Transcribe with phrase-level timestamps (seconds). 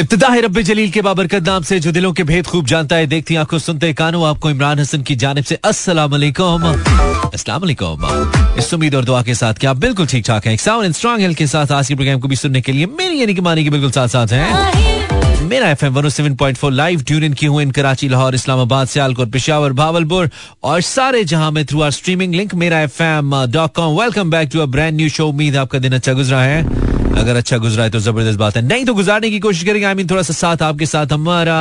[0.00, 3.06] इब्तदा है रब जलील के बाबरकत नाम से जो दिलों के भेद खूब जानता है,
[3.06, 8.04] देखती आँखों सुनते कानों, आपको इमरान हसन की जानब से अस्सलाम वालेकुम अस्सलाम वालेकुम
[8.58, 11.20] इस उम्मीद और दुआ के साथ कि आप बिल्कुल ठीक ठाक हैं साउंड एंड स्ट्रांग
[11.20, 13.64] हेल्थ के साथ आज के प्रोग्राम को भी सुनने के लिए मेरी यानी कि मानी
[13.64, 14.95] के बिल्कुल साथ साथ हैं।
[15.46, 18.34] Mera F M one seven point four live tune in की हूँ इन कराची, लाहौर,
[18.34, 20.30] इस्लामाबाद, सियालकोट, पिशावर, भावलपुर
[20.62, 24.48] और सारे जहाँ में through our streaming link Mera F M dot com welcome back
[24.52, 26.62] to a brand new show उम्मीद आपका दिन अच्छा गुजरा है।
[27.18, 29.94] अगर अच्छा गुजरा है तो ज़बरदस्त बात है। नहीं तो गुजारने की कोशिश करेंगे। आई
[29.94, 31.60] मीन थोड़ा सा साथ आपके साथ हमारा,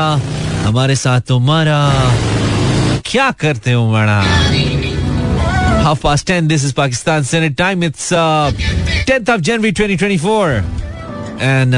[0.65, 1.79] हमारे साथ तुम्हारा
[3.05, 4.21] क्या करते हो माड़ा
[5.83, 8.09] half past ten this is Pakistan standard time it's
[9.07, 10.63] tenth of January 2024
[11.41, 11.75] and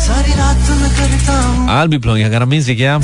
[0.00, 2.98] सारी रात मैं करता हूँ। I'll be playing अगर music yeah?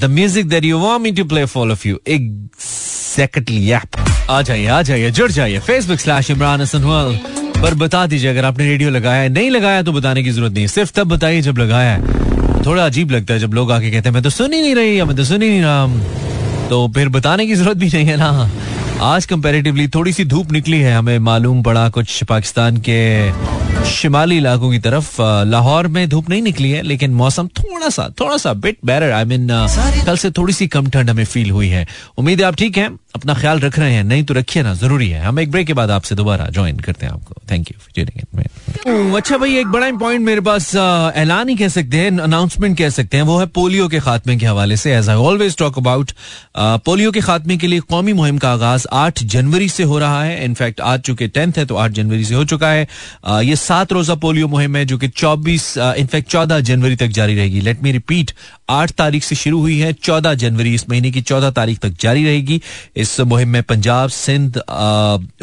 [0.00, 1.98] the music that you want me to play for all of you.
[2.16, 3.98] Exactly yep
[4.30, 8.44] आ जाइए आ जाइए जुड़ जाइए। Facebook slash Imran Hasan world पर बता दीजिए अगर
[8.44, 11.58] आपने रेडियो लगाया है नहीं लगाया तो बताने की ज़रूरत नहीं सिर्फ़ तब बताइए जब
[11.58, 14.60] लगाया है। थोड़ा अजीब लगता है जब लोग आके कहते हैं मैं तो सुन ही
[14.62, 15.86] नहीं रही या मैं तो सुन ही नहीं रहा
[16.68, 18.50] तो फिर बताने की ज़रूरत भी नहीं है ना।
[19.02, 23.00] आज कंपैरेटिवली थोड़ी सी धूप निकली है हमें मालूम पड़ा कुछ पाकिस्तान के
[23.90, 28.36] शिमाली इलाकों की तरफ़ लाहौर में धूप नहीं निकली है लेकिन मौसम थोड़ा सा थोड़ा
[28.36, 29.48] सा बिट बेटर आई मीन
[30.06, 31.86] कल से थोड़ी सी कम ठंड हमें फील हुई है।
[32.18, 35.08] उम्मीद है आप ठीक हैं। अपना ख्याल रख रहे हैं नहीं तो रखिए ना ज़रूरी
[35.08, 37.78] है। हम एक ब्रेक के बाद आपसे दोबारा ज्वाइन करते हैं आपको। थैंक यू
[39.16, 40.74] अच्छा भाई एक बड़ा पॉइंट मेरे पास
[41.16, 44.46] ऐलान ही कह सकते हैं अनाउंसमेंट कह सकते हैं। वो है पोलियो के खात्मे के
[44.46, 46.12] हवाले से। As I always talk about
[46.58, 50.44] polio के खात्मे के लिए कौमी मुहिम का आगाज़ आठ जनवरी से हो रहा है।
[50.44, 52.86] इनफैक्ट आज चूँकि टेंथ है तो आठ जनवरी से हो चुका है।
[53.24, 57.36] अ, ये सात रोजा पोलियो मुहिम है जो कि चौबीस इनफैक्ट चौदह जनवरी तक जारी
[57.36, 58.30] रहेगी। लेट मी रिपीट
[58.70, 62.24] आठ तारीख से शुरू हुई है। चौदह जनवरी इस महीने की चौदह तारीख तक जारी
[62.24, 62.60] रहेगी।
[62.96, 64.60] इस मुहिम में पंजाब, सिंध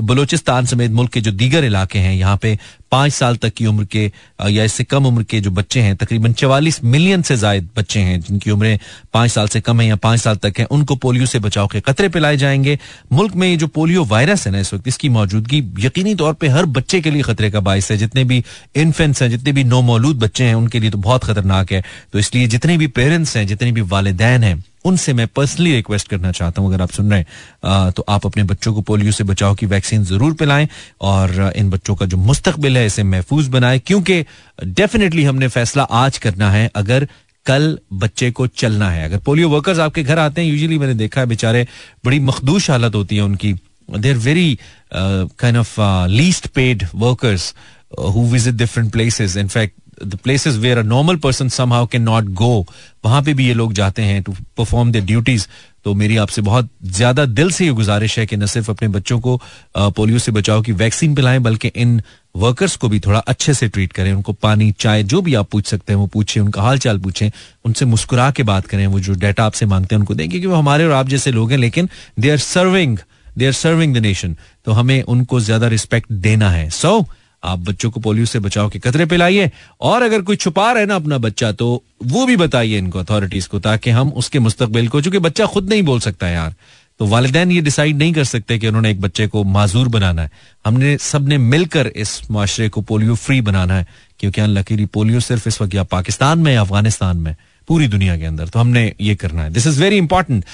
[0.01, 2.57] बलूचिस्तान समेत मुल्क के जो दीगर इलाके हैं, यहाँ पे
[2.91, 4.11] पाँच साल तक की उम्र के
[4.49, 8.19] या इससे कम उम्र के जो बच्चे हैं, तकरीबन चवालीस मिलियन से जायद बच्चे हैं,
[8.21, 8.79] जिनकी उम्रें
[9.13, 11.79] पाँच साल से कम है या पाँच साल तक है, उनको पोलियो से बचाव के
[11.79, 12.79] कतरे पिलाए जाएँगे।
[13.11, 16.47] मुल्क में ये जो पोलियो वायरस है ना इस वक्त, इसकी मौजूदगी यकीनी तौर पर
[16.47, 18.43] हर बच्चे के लिए खतरे का बायस है। जितने भी
[18.75, 21.83] इन्फेंट्स हैं, जितने भी नो मौलूद बच्चे हैं, उनके लिए तो बहुत खतरनाक है।
[22.13, 26.31] तो इसलिए जितने भी पेरेंट्स हैं, जितने भी वालदेन हैं उनसे मैं पर्सनली रिक्वेस्ट करना
[26.31, 29.55] चाहता हूँ, अगर आप सुन रहे हैं तो आप अपने बच्चों को पोलियो से बचाव
[29.55, 30.67] की वैक्सीन ज़रूर पिलाएँ
[31.01, 34.23] और इन बच्चों का जो मुस्तकबिल है इसे महफूज बनाएँ, क्योंकि
[34.63, 37.07] डेफिनेटली हमने फैसला आज करना है, अगर
[37.45, 41.21] कल बच्चे को चलना है। अगर पोलियो वर्कर्स आपके घर आते हैं यूजुअली मैंने देखा
[41.21, 41.65] है बेचारे
[42.05, 43.53] बड़ी मखदूश हालत होती है उनकी।
[43.89, 44.57] They are very
[44.93, 45.75] kind of
[46.11, 47.53] least paid workers
[47.99, 49.86] who visit different different places.
[50.01, 52.65] In fact the places where a normal person somehow cannot go,
[53.05, 55.47] वहाँ पे भी ये लोग जाते हैं टू परफॉर्म देयर ड्यूटीज़
[55.83, 59.19] तो मेरी आपसे बहुत ज़्यादा दिल से ये गुजारिश है कि न सिर्फ़ अपने बच्चों
[59.19, 59.41] को
[59.77, 62.01] पोलियो से बचाव की वैक्सीन पिलाएँ, बल्कि इन
[62.35, 65.67] वर्कर्स को भी थोड़ा अच्छे से ट्रीट करें, उनको पानी, चाय, जो भी आप पूछ
[65.67, 67.31] सकते हैं, वो पूछें, उनका हाल चाल पूछें,
[67.65, 70.55] उनसे मुस्कुरा के बात करें, वो जो डाटा आपसे मांगते हैं, उनको दें, क्योंकि वो
[70.55, 72.97] हमारे और आप जैसे लोग हैं, लेकिन they are serving
[73.37, 74.35] they are serving the nation
[74.65, 77.07] तो हमें उनको ज़्यादा रिस्पेक्ट देना है। सो
[77.43, 80.95] आप बच्चों को पोलियो से बचाव के कतरे पिलाइए और अगर कोई छुपा रहे ना
[80.95, 85.19] अपना बच्चा तो वो भी बताइए इनको अथॉरिटीज को, ताकि हम उसके मुस्तकबिल को, चूँकि
[85.19, 86.53] बच्चा खुद नहीं बोल सकता यार।
[86.99, 90.31] तो वालदेन ये डिसाइड नहीं कर सकते कि उन्होंने एक बच्चे को माजूर बनाना है।
[90.65, 93.85] हमने सबने मिलकर इस माशरे को पोलियो फ्री बनाना है,
[94.19, 97.35] क्योंकि अनलकीली पोलियो सिर्फ़ इस वक्त या पाकिस्तान में या अफ़गानिस्तान में,
[97.69, 100.45] पूरी दुनिया के अंदर। तो हमने ये करना है। This is very important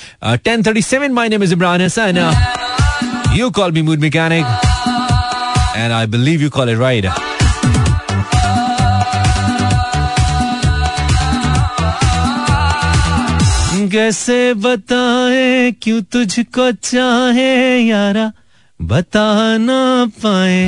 [0.44, 2.18] ten thirty seven my name is Imran Hasan
[3.36, 4.46] you call me mood mechanic
[5.76, 7.06] and I believe you call it right.
[13.94, 17.52] कैसे बताए क्यों तुझको चाहे
[17.88, 18.32] यारा
[18.80, 19.26] बता
[19.66, 19.82] ना
[20.24, 20.62] पाए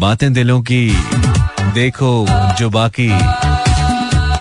[0.00, 0.82] बातें दिलों की
[1.74, 2.10] देखो
[2.58, 3.08] जो बाकी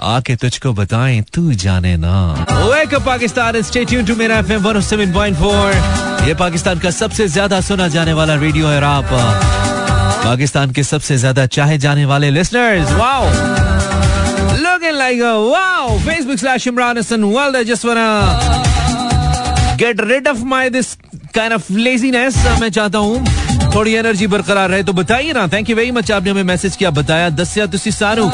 [0.05, 2.45] आके तुझको बताएँ, तू जाने ना।
[3.05, 9.05] पाकिस्तान 107.4 ये पाकिस्तान का सबसे ज़्यादा सुना जाने वाला रेडियो है आप
[10.25, 13.29] पाकिस्तान के सबसे ज़्यादा चाहे जाने वाले listeners wow
[14.95, 14.97] a
[15.49, 15.99] wow!
[16.05, 18.27] Facebook slash imran hassan well i just wanna
[19.77, 20.97] get rid of my this
[21.33, 22.35] kind of laziness.
[22.59, 23.25] मैं चाहता हूँ,
[23.75, 26.89] थोड़ी एनर्जी बरकरार रहे तो बताइए ना। थैंक यू वेरी मच आपने हमें मैसेज किया,
[26.91, 28.31] बताया। दसिया, तुसी सारू।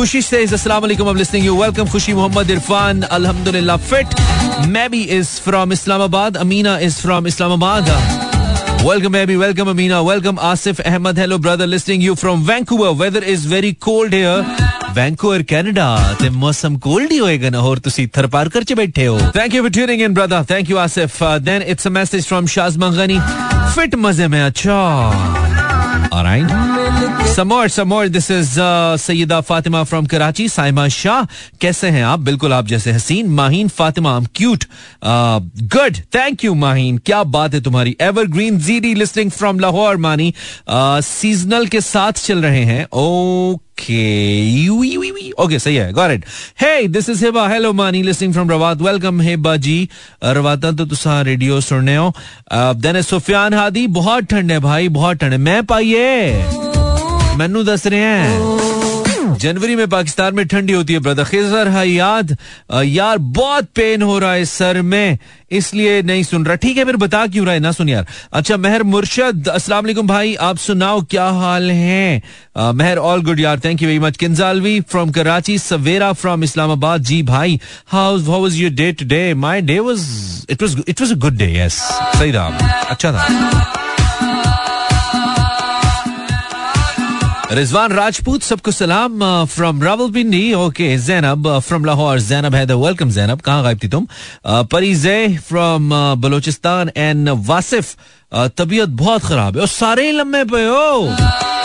[0.00, 4.20] खुशी से अस्सलाम वालेकुम आई लिसनिंग यू वेलकम खुशी मोहम्मद इरफान अल्हम्दुलिल्लाह fit
[4.76, 7.94] maybe is from Islamabad Amina is from Islamabad
[8.86, 9.36] Welcome, baby.
[9.36, 9.96] Welcome, Amina.
[10.04, 11.16] Welcome, Asif Ahmed.
[11.18, 11.66] Hello, brother.
[11.66, 12.92] Listening you from Vancouver.
[12.92, 14.44] Weather is very cold here.
[14.98, 15.86] Vancouver, Canada.
[16.20, 19.64] ਤੇ ਮੌਸਮ cold ਹੀ ਹੋਏਗਾ ਨਾ ਹੋਰ ਤੁਸੀਂ ਥਰਪਾਰ ਕਰ ਚ ਬੈਠੇ ਹੋ Thank you
[19.66, 20.42] for tuning in, brother.
[20.52, 21.18] Thank you, Asif.
[21.30, 23.18] Uh, then it's a message from Shaz Manghani.
[23.76, 24.40] Fit मजे में
[26.11, 27.25] अच्छा Alright.
[27.35, 28.09] Some more, some more.
[28.09, 30.47] This is uh, Sayyida Fatima from Karachi.
[30.47, 31.25] Saima Shah.
[31.61, 34.65] कैसे हैं आप बिल्कुल आप जैसे हसीन Maheen Fatima cute.
[35.01, 35.39] Uh,
[35.75, 36.03] good.
[36.11, 40.33] Thank you Maheen क्या बात है तुम्हारी evergreen GD listening from Lahore Mani
[40.69, 43.70] seasonal के साथ चल रहे हैं ओके
[45.39, 46.25] ओके सही है got it
[46.61, 49.77] hey this is Hiba hello Mani listening from Rawat welcome Hiba ji
[50.23, 52.13] रवाता तो तुसा रेडियो सुनने हो
[52.53, 56.31] देन सुफियान हादी बहुत ठंड है भाई बहुत ठंड है मैं पाइए
[57.37, 58.90] मैनू दस रहे हैं
[59.41, 62.35] जनवरी में पाकिस्तान में ठंडी होती है ब्रदर खिजर हयाद
[62.75, 65.17] यार, बहुत पेन हो रहा है सर में,
[65.51, 67.59] इसलिए नहीं सुन रहा। ठीक है, फिर बता क्यों रहा है?
[67.59, 72.21] ना सुन यार। अच्छा मेहर मुर्शद, अस्सलाम वालेकुम भाई, आप सुनाओ, क्या हाल है?
[72.57, 77.21] मेहर ऑल गुड यार thank you very much किंजालवी from Karachi, Savera from Islamabad. जी
[77.23, 80.07] भाई how how was your day today my day was
[80.49, 81.81] it was it was a good day yes
[82.15, 82.47] सही था।
[82.89, 83.80] अच्छा था।
[87.51, 93.63] रिजवान राजपूत सबको सलाम from Rawalpindi okay Zainab from Lahore Zainab है welcome Zainab कहाँ
[93.63, 94.07] गायब थी तुम
[94.71, 95.17] परी जे
[95.49, 95.89] फ्रॉम
[96.21, 97.95] बलोचिस्तान एंड वासिफ
[98.57, 101.60] तबीयत बहुत खराब है और सारे लम्बे पे हो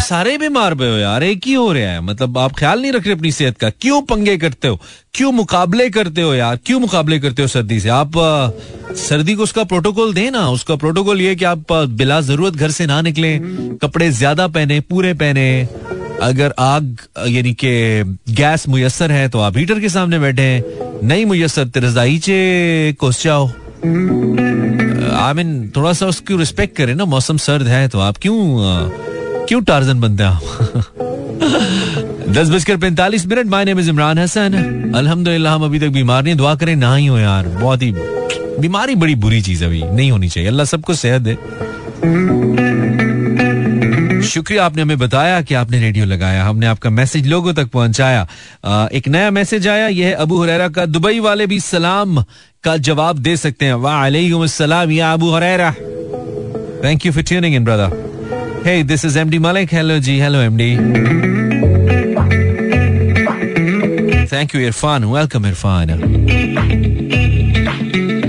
[0.00, 3.04] सारे बीमार पे हो यार, एक ही हो रहा है। मतलब आप ख्याल नहीं रख
[3.06, 3.70] रहे अपनी सेहत का?
[3.72, 4.78] क्यों पंगे करते हो?
[5.14, 6.56] क्यों मुकाबले करते हो यार?
[6.66, 7.88] क्यों मुकाबले करते हो सर्दी से?
[7.88, 8.12] आप
[8.98, 12.86] सर्दी को उसका प्रोटोकॉल दे ना। उसका प्रोटोकॉल ये कि आप बिला ज़रूरत घर से
[12.86, 13.38] ना निकले,
[13.82, 15.68] कपड़े ज़्यादा पहने, पूरे पहने।
[16.22, 16.96] अगर आग,
[17.28, 18.02] यानी कि
[18.34, 20.48] गैस मुयसर है तो आप हीटर के सामने बैठे
[21.02, 23.46] नहीं मुयसर तिरजाई चे कोस जाओ
[25.16, 29.09] आई मीन थोड़ा सा उसकी रिस्पेक्ट करें ना। मौसम सर्द है तो आप क्यों
[29.50, 30.42] क्यों टार्जन बनते हैं आप?
[32.28, 34.54] दस बजकर पैंतालीस minute, my name is Imran Hasan.
[34.96, 37.92] अल्हम्दुलिल्लाह, हम अभी तक बीमार नहीं दुआ करें, ना ही हो यार। बहुत ही
[38.60, 41.34] बीमारी बड़ी बुरी चीज़ अभी। नहीं होनी चाहिए। अल्लाह सबको सेहत दे।
[44.22, 48.28] शुक्रिया, आपने हमें बताया कि आपने रेडियो लगाया। हमने आपका मैसेज लोगों तक पहुँचाया।
[48.92, 52.24] एक नया मैसेज आया। यह अबू हुरैरा का। दुबई वाले भी सलाम
[52.64, 55.74] का जवाब दे सकते हैं। वालेकुम अस्सलाम या Abu Hurairah.
[56.84, 58.09] Thank you for tuning in brother
[58.62, 59.70] Hey, this is MD Malik.
[59.70, 60.18] Hello, G.
[60.18, 60.76] Hello, MD.
[64.28, 65.10] Thank you, Irfan.
[65.10, 65.88] Welcome, Irfan.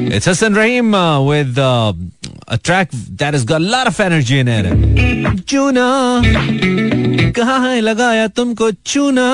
[0.10, 1.94] It's Hassan Rahim uh, with uh,
[2.48, 4.66] a track that has got a lot of energy in it.
[5.51, 5.88] चूना
[7.36, 9.28] कहा है लगाया तुमको चूना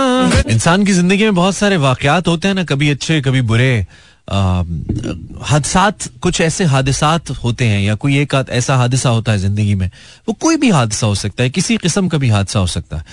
[0.50, 3.86] इंसान की ज़िंदगी में बहुत सारे वाकयात होते हैं ना कभी अच्छे कभी बुरे
[4.28, 9.90] हादसात, कुछ ऐसे हादसात होते हैं या कोई एक ऐसा हादसा होता है ज़िंदगी में,
[10.28, 13.04] वो कोई भी हादसा हो सकता है, किसी किस्म का भी हादसा हो सकता है।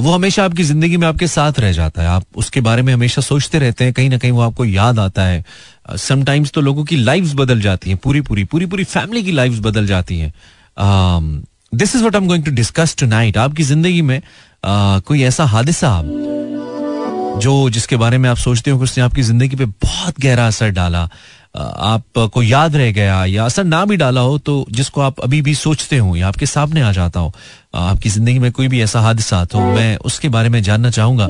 [0.00, 3.22] वो हमेशा आपकी ज़िंदगी में आपके साथ रह जाता है। आप उसके बारे में हमेशा
[3.22, 5.44] सोचते रहते हैं, कहीं ना कहीं वो आपको याद आता है।
[5.98, 9.58] समटाइम्स तो लोगों की लाइफ बदल जाती हैं, पूरी पूरी पूरी पूरी फैमिली की लाइफ
[9.60, 10.32] बदल जाती हैं।
[11.72, 14.20] This is what am going to discuss tonight आपकी ज़िंदगी में
[14.66, 15.88] कोई ऐसा हादसा
[17.40, 20.70] जो जिसके बारे में आप सोचते हो कि उसने आपकी ज़िंदगी पे बहुत गहरा असर
[20.70, 21.08] डाला
[21.56, 25.54] आपको याद रह गया या असर ना भी डाला हो तो जिसको आप अभी भी
[25.54, 27.32] सोचते हो या आपके सामने आ जाता हो
[27.74, 31.28] आपकी ज़िंदगी में कोई भी ऐसा हादसा तो मैं उसके बारे में जानना चाहूँगा।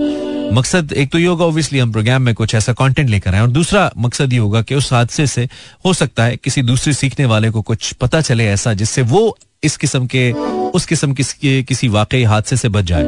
[0.53, 3.49] मकसद एक तो ये होगा ओब्वियसली हम प्रोग्राम में कुछ ऐसा कंटेंट लेकर आए और
[3.51, 5.49] दूसरा मकसद ये होगा कि उस हादसे से
[5.87, 9.77] हो सकता है किसी दूसरे सीखने वाले को कुछ पता चले ऐसा, जिससे वो इस
[9.77, 13.05] किस्म के, उस किस्म किसी वाकई हादसे से बच जाए।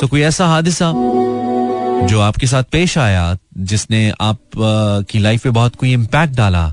[0.00, 0.92] सो कोई ऐसा हादसा
[2.08, 4.38] जो आपके साथ पेश आया, जिसने आप
[5.10, 6.72] की लाइफ पे बहुत कोई इम्पैक्ट डाला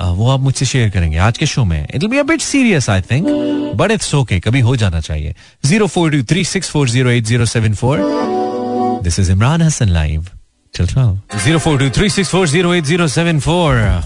[0.00, 3.26] वो आप मुझसे शेयर करेंगे आज के शो में। It be a serious I think
[3.78, 7.24] but it's okay कभी हो जाना चाहिए। Zero four two three six four zero eight
[7.24, 7.98] zero seven four
[9.02, 10.26] this is Imran Hasan live
[10.74, 14.02] zero four two three six four zero eight zero seven four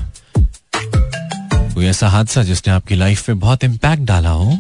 [1.75, 4.53] कोई ऐसा हादसा जिसने आपकी life पे बहुत इम्पैक्ट डाला हो?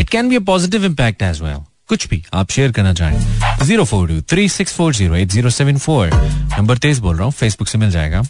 [0.00, 1.56] It can be a positive impact as well
[1.88, 5.50] कुछ भी आप शेयर करना चाहें। Zero four two three six four zero eight zero
[5.50, 6.10] seven four
[6.58, 8.22] number तेज बोल रहा हूँ फेसबुक से मिल जाएगा।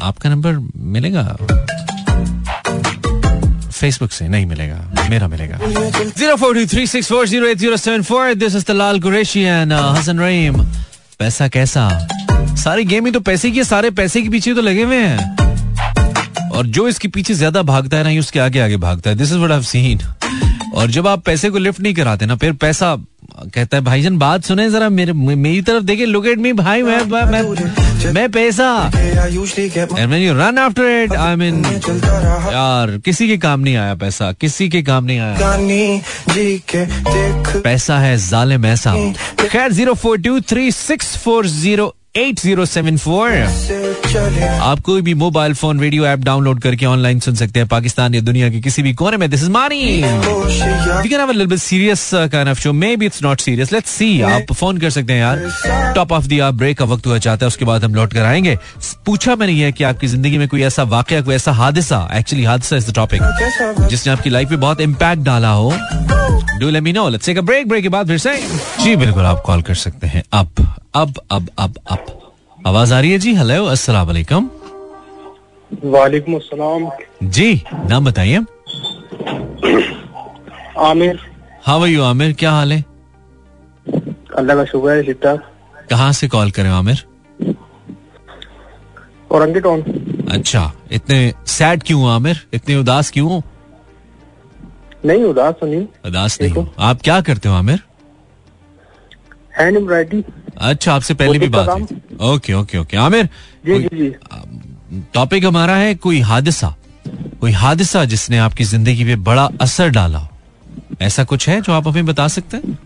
[0.00, 0.58] आपका नंबर
[0.94, 1.22] मिलेगा?
[3.70, 7.76] फेसबुक से नहीं मिलेगा, मेरा मिलेगा। Zero four two three six four zero eight zero
[7.76, 10.62] seven four this is Dalal Qureshi and Hasan Rahim
[11.18, 11.88] पैसा कैसा?
[12.64, 15.43] सारी गेम ही तो पैसे की है, सारे पैसे के पीछे तो लगे हुए हैं।
[16.54, 19.30] और जो इसके पीछे ज़्यादा भागता है ना ये उसके आगे आगे भागता है। This
[19.30, 19.98] is what I have seen
[20.74, 22.96] और जब आप पैसे को लिफ्ट नहीं कराते ना फिर पैसा
[23.54, 26.98] कहता है भाईजान बात सुने जरा मेरे मेरी तरफ़ देखे लुक एट मी भाई मैं
[27.04, 27.42] मैं,
[28.12, 34.68] मैं पैसा run after it I mean यार किसी के काम नहीं आया पैसा किसी
[34.68, 35.36] के काम नहीं आया।
[37.62, 38.94] पैसा है जालिम ऐसा।
[39.42, 43.30] खैर zero four two three six four zero eight zero seven four.
[44.62, 48.20] आप कोई भी mobile phone, radio app download करके ऑनलाइन सुन सकते हैं पाकिस्तान या
[48.20, 50.02] दुनिया के किसी भी कोने में। This is Mani
[51.58, 55.20] serious kind of show maybe it's not serious let's see आप फ़ोन कर सकते हैं
[55.20, 58.22] यार। टॉप ऑफ़ द ब्रेक का वक्त हुआ चाहता है, उसके बाद हम लौट कर
[58.22, 58.56] आएँगे।
[59.06, 62.08] पूछा मैंने ये कि आपकी ज़िंदगी में कोई ऐसा वाकया, कोई ऐसा हादसा?
[62.14, 65.72] एक्चुअली हादसा इज़ द टॉपिक जिसने आपकी लाइफ में बहुत इम्पैक्ट डाला हो।
[66.58, 68.36] Do let me know let's break break के बाद फिर से।
[68.80, 72.03] जी, बिल्कुल आप कॉल कर सकते हैं। अब अब अब अब अब
[72.66, 73.18] आवाज़ आ रही है?
[73.18, 74.48] जी हेलो अस्सलाम वालेकुम।
[75.84, 76.90] वालेकुम अस्सलाम।
[77.22, 78.38] जी नाम बताइए।
[80.86, 81.18] आमिर।
[81.66, 82.32] हाँ भाई आमिर?
[82.32, 82.84] क्या हाल है?
[84.38, 85.20] अल्लाह का शुक्र है ठीक
[85.90, 87.04] कहाँ से कॉल करें आमिर?
[89.32, 89.82] औरंगी टाउन
[90.32, 92.46] अच्छा इतने सैड क्यों आमिर?
[92.54, 93.42] इतने उदास क्यों हो?
[95.04, 97.80] नहीं उदास तो नहीं। उदास नहीं आप क्या करते हो आमिर?
[99.58, 100.24] Hand embroidery.
[100.56, 102.96] अच्छा आपसे पहले भी बात हुई okay okay okay.
[102.96, 103.28] Aamir
[103.66, 104.10] ji जी जी।
[105.14, 106.74] टॉपिक हमारा है कोई हादसा
[107.40, 110.26] कोई हादसा जिसने आपकी ज़िंदगी पे बड़ा असर डाला
[111.02, 112.78] ऐसा कुछ है जो आप हमें बता सकते हैं?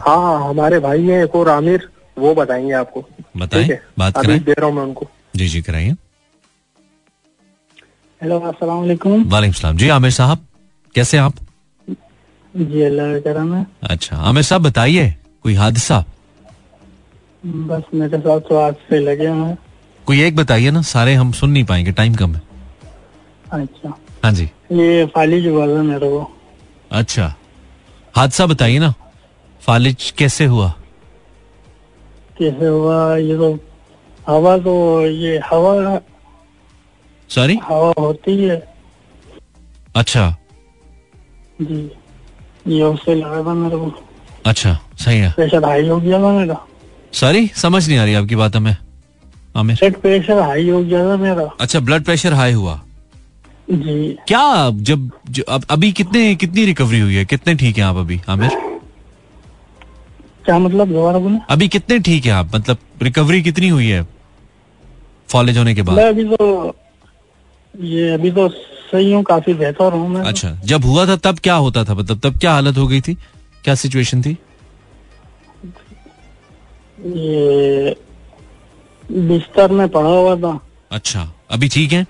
[0.00, 3.04] हाँ हाँ हमारे भाई हैं एक और आमिर वो बताएँगे आपको।
[3.36, 5.94] बताएँ, बात अभी दे रहा हूँ मैं उनको। जी जी कराइए।
[8.20, 10.46] हेलो अस्सलाम वालेकुम। वालेकुम सलाम। जी आमिर साहब
[10.94, 11.34] कैसे आप?
[12.54, 16.04] जी अल्लाह करम है। अच्छा आमिर साहब बताइए कोई हादसा
[17.48, 19.58] बस मेरे साथ तो आज से लगे हुए हैं।
[20.06, 22.42] कोई एक बताइए ना सारे हम सुन नहीं पाएँगे टाइम कम है।
[23.52, 23.88] अच्छा।
[24.24, 26.30] हाँ जी। ये फाली की बात है मेरे को।
[26.92, 27.34] अच्छा।
[28.16, 28.94] हादसा बताइए ना
[29.62, 30.68] फालिज कैसे हुआ?
[32.38, 33.16] कैसे हुआ?
[33.16, 33.52] ये तो
[34.28, 36.00] हवा तो ये हवा
[37.30, 38.56] सॉरी हवा होती है।
[39.96, 40.30] अच्छा।
[41.62, 41.90] जी।
[42.66, 43.92] ये उससे लगा था मेरे को।
[44.46, 46.64] अच्छा सही है। प्रेशर हाई हो गया था मेरा।
[47.12, 48.76] सॉरी समझ नहीं आ रही आपकी बात हमें
[49.56, 52.80] आमिर। ब्लड प्रेशर हाई हो गया था मेरा। अच्छा ब्लड प्रेशर हाई हुआ।
[53.70, 57.24] जी। क्या जब जो, अब अभी कितने कितनी रिकवरी हुई है?
[57.24, 58.50] कितने ठीक हैं आप अभी आमिर?
[60.44, 61.38] क्या मतलब दोबारा बोले?
[61.50, 62.54] अभी कितने ठीक हैं आप?
[62.54, 64.06] मतलब रिकवरी कितनी हुई है?
[65.28, 66.76] फॉलेज होने के मैं बाद अभी तो
[67.74, 71.54] ये अभी तो सही हूँ काफ़ी बेहतर हूँ मैं। अच्छा जब हुआ था तब क्या
[71.54, 71.94] होता था?
[71.94, 73.14] मतलब तब क्या हालत हो गई थी?
[73.64, 74.36] क्या सिचुएशन थी?
[76.98, 77.96] ये
[79.04, 80.58] बिस्तर में पड़ा हुआ था।
[80.92, 82.06] अच्छा अभी ठीक है?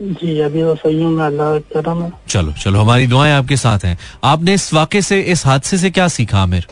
[0.00, 3.84] जी अभी तो सही हूँ मैं अल्लाह करम है। चलो चलो हमारी दुआएँ आपके साथ
[3.84, 6.66] हैं। आपने इस वाक़े से इस हादसे से क्या सीखा आमिर?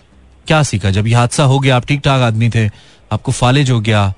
[0.46, 0.90] क्या सीखा?
[0.90, 2.66] जब ये हादसा हो गया आप ठीक ठाक आदमी थे
[3.10, 4.12] आपको फालिज हो गया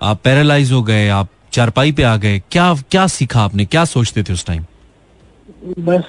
[0.00, 3.64] आप पैरालाइज हो गए आप चारपाई पे आ गए क्या क्या सीखा आपने?
[3.64, 4.64] क्या सोचते थे उस टाइम?
[5.78, 6.08] बस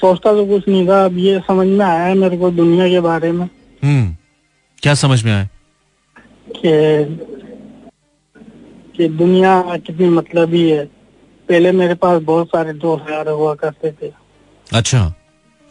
[0.00, 3.32] सोचता तो कुछ नहीं था। अब ये समझ में आया मेरे को दुनिया के बारे
[3.32, 3.48] में।
[3.82, 4.16] हम्म
[4.82, 5.48] क्या समझ में आया?
[6.56, 7.18] कि
[8.96, 10.84] कि दुनिया कितनी मतलबी है
[11.48, 14.12] पहले मेरे पास बहुत सारे दोस्त यार हुआ करते थे।
[14.72, 15.12] अच्छा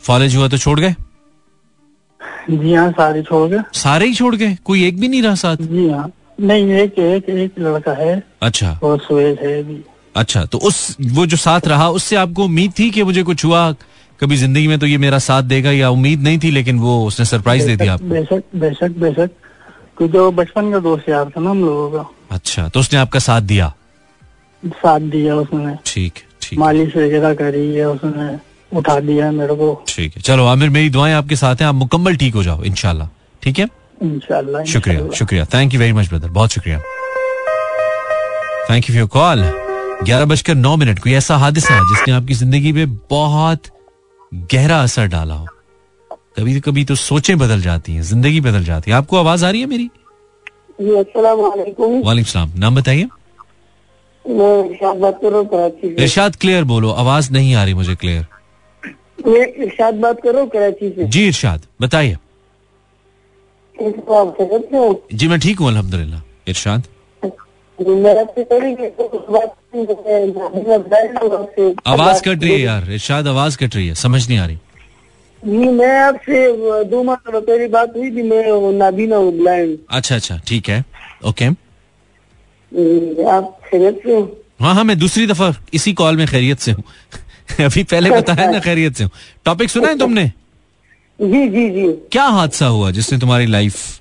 [0.01, 0.95] फॉलेज हुआ तो छोड़ गए?
[2.49, 4.55] जी हाँ सारे छोड़ गए। सारे ही छोड़ गए?
[4.65, 5.57] कोई एक भी नहीं रहा साथ?
[5.57, 9.81] जी हाँ। नहीं एक एक एक लड़का है। अच्छा। और सुहेल है भी।
[10.15, 13.71] अच्छा तो उस वो जो साथ रहा उससे आपको उम्मीद थी कि मुझे कुछ हुआ?
[14.19, 17.25] कभी ज़िंदगी में तो ये मेरा साथ देगा या उम्मीद नहीं थी लेकिन वो उसने
[17.25, 19.29] सरप्राइज़ दे दिया आपको। बेशक बेशक बेशक।
[19.97, 23.19] क्योंकि वो बचपन का दोस्त यार था ना हम लोगों का। अच्छा तो उसने आपका
[23.19, 23.73] साथ दिया?
[24.63, 28.38] साथ दिया उसने। ठीक ठीक मालिश वगैरह करी है उसने
[28.71, 32.15] उठा दिया मेरे को। ठीक है चलो आमिर मेरी दुआएँ आपके साथ हैं आप मुकम्मल
[32.17, 33.09] ठीक हो जाओ इनशाला
[33.43, 33.67] ठीक है?
[34.03, 36.79] इंशाल्लाह शुक्रिया शुक्रिया। Thank you very much brother बहुत शुक्रिया।
[38.69, 39.43] Thank you for your call
[40.05, 43.67] ग्यारह बजकर नौ मिनट कोई ऐसा हादसा जिसने आपकी ज़िंदगी में बहुत
[44.31, 45.45] गहरा असर डाला हो।
[46.38, 49.62] कभी कभी तो सोचें बदल जाती हैं ज़िंदगी बदल जाती है। आपको आवाज़ आ रही
[49.62, 49.89] है मेरी?
[50.81, 53.07] सलाम। नाम बताइए।
[54.25, 58.25] मैं इरशाद इरशाद क्लियर बोलो। आवाज़ नहीं आ रही मुझे क्लियर
[59.27, 62.17] मैं इरशाद बात करो कराची से। जी इरशाद बताइए?
[65.13, 66.83] जी मैं ठीक हूँ अल्हम्दुलिल्लाह। इरशाद।
[67.24, 69.55] जी, मैं आपसे पहले भी कुछ बात
[71.88, 74.57] आवाज़ कट रही है यार इरशाद आवाज़ कट रही है समझ नहीं आ रही।
[75.43, 80.39] जी मैं आपसे दो माह पहले बात हुई थी मैं नाबीना हूँ ब्लाइंड अच्छा अच्छा
[80.47, 80.83] ठीक है
[81.27, 84.15] ओके। आप खैरियत से
[84.61, 84.73] हाँ?
[84.75, 86.83] हाँ मैं दूसरी दफ़ा इसी कॉल में खैरियत से हूँ।
[87.65, 89.11] अभी पहले बताया ना खैरियत से हूँ।
[89.45, 90.25] टॉपिक सुना है तुमने?
[91.19, 93.99] जी जी जी। क्या हादसा हुआ जिसने तुम्हारी लाइफ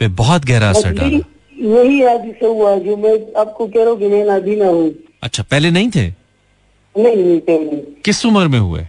[0.00, 1.18] पे बहुत गहरा असर डाला?
[1.60, 4.94] यही यही आज से हुआ जो मैं आपको कह रहा हूँ कि मैं नाबीना हूँ।
[5.22, 6.06] अच्छा पहले नहीं थे?
[6.98, 8.80] नहीं नहीं पहले किस उम्र में हुए?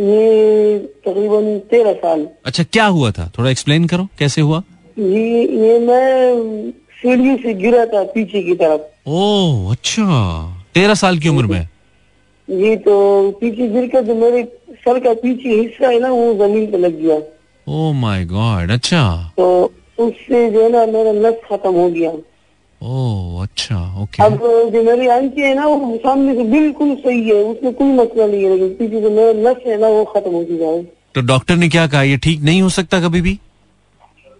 [0.00, 3.32] ये तकरीबन तेरह साल। अच्छा क्या हुआ था?
[3.38, 4.62] थोड़ा एक्सप्लेन करो कैसे हुआ?
[4.98, 10.04] ये ये मैं सीढ़ी से गिरा था पीछे की तरफ़। ओ अच्छा।
[10.74, 11.68] तेरह साल की उम्र में?
[12.50, 16.70] ये तो पीछे गिर कर जो मेरे सर का पीछे हिस्सा है ना वो ज़मीन
[16.70, 17.20] पे लग गया।
[17.68, 22.10] ओ माय गॉड अच्छा। तो उससे जो है ना मेरा नस खत्म हो गया।
[22.80, 24.38] ओ अच्छा ओके अब
[24.72, 28.44] जो मेरी आँखें है ना वो सामने से बिल्कुल सही है उसमें कोई मसला नहीं
[28.44, 30.82] है लेकिन पीछे जो मेरा नस है ना वो खत्म हो चुका है।
[31.14, 33.38] तो डॉक्टर ने क्या कहा ये ठीक नहीं हो सकता कभी भी?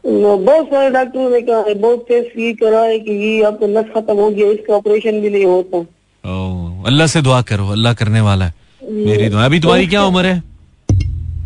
[0.05, 3.91] बहुत सारे डॉक्टरों ने कहा है बहुत टेस्ट ये करा है कि ये आपका नस
[3.95, 5.79] खत्म हो गया इसका ऑपरेशन भी नहीं होता।
[6.89, 10.43] अल्लाह से दुआ करो अल्लाह करने वाला है। मेरी दुआ अभी तुम्हारी क्या उम्र है?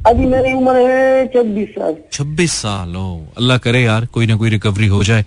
[0.07, 3.07] अभी मेरी उम्र है छब्बीस साल। छब्बीस साल ओ
[3.39, 5.25] अल्लाह करे यार कोई ना कोई रिकवरी हो जाए।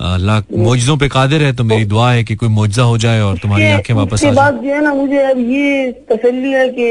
[0.00, 3.38] अल्लाह मोजों पे कादिर है तो मेरी दुआ है कि कोई मोजा हो जाए और
[3.38, 6.86] तुम्हारी आँखें वापस आ जाए। बाद जो है ना मुझे अब ये तसल्ली है कि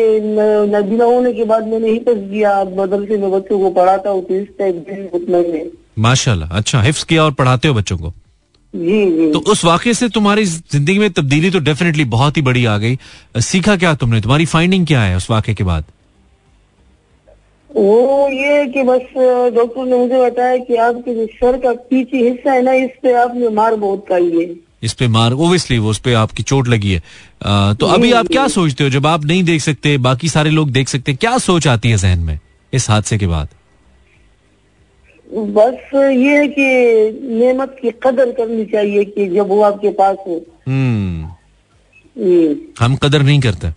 [0.74, 4.36] नबीना होने के बाद मैंने हिफज किया। अब मदरसे में बच्चों को पढ़ाता हूँ तो
[4.36, 8.13] इस टाइप माशाल्लाह अच्छा हिफ्स किया और पढ़ाते हो बच्चों को?
[8.74, 12.65] जी जी। तो उस वाक्य से तुम्हारी ज़िंदगी में तब्दीली तो डेफिनेटली बहुत ही बड़ी
[12.65, 12.98] आ गई।
[13.41, 14.22] सीखा क्या तुमने?
[14.22, 15.86] तुम्हारी फाइंडिंग क्या है उस वाक्य के बाद?
[17.77, 19.01] वो ये कि बस
[19.55, 23.13] डॉक्टर ने मुझे बताया कि आपके जो सर का पीछे हिस्सा है ना इस पे
[23.13, 26.91] आपने मार बहुत खाई है। इस पे मार ओबियसली वो उस पे आपकी चोट लगी
[26.91, 27.03] है।
[27.41, 28.89] अ, तो अभी आप क्या सोचते हो?
[28.89, 31.98] जब आप नहीं देख सकते बाकी सारे लोग देख सकते हैं, क्या सोच आती है
[31.98, 32.39] जहन में
[32.74, 33.48] इस हादसे के बाद?
[35.34, 36.69] बस ये है कि
[37.24, 41.27] नेमत की कदर करनी चाहिए कि जब वो आपके पास हो। हम्म।
[42.79, 43.69] हम कदर नहीं करते।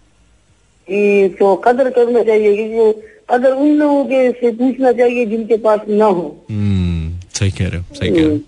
[1.29, 6.05] तो कदर करना चाहिए क्योंकि कदर उन लोगों के से पूछना चाहिए जिनके पास ना
[6.05, 8.39] हो। हम्म सही कह रहे हो सही कह रहे हो।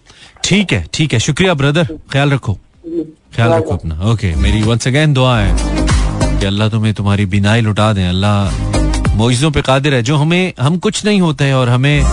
[0.45, 2.59] ठीक है ठीक है शुक्रिया ब्रदर ख्याल रखो
[3.35, 7.93] ख्याल रखो अपना। ओके मेरी वंस अगेन दुआ है कि अल्लाह तुम्हें तुम्हारी बिनाई लुटा
[7.93, 12.05] दें। अल्लाह मोइजों पे कादिर है जो हमें हम कुछ नहीं होते हैं और हमें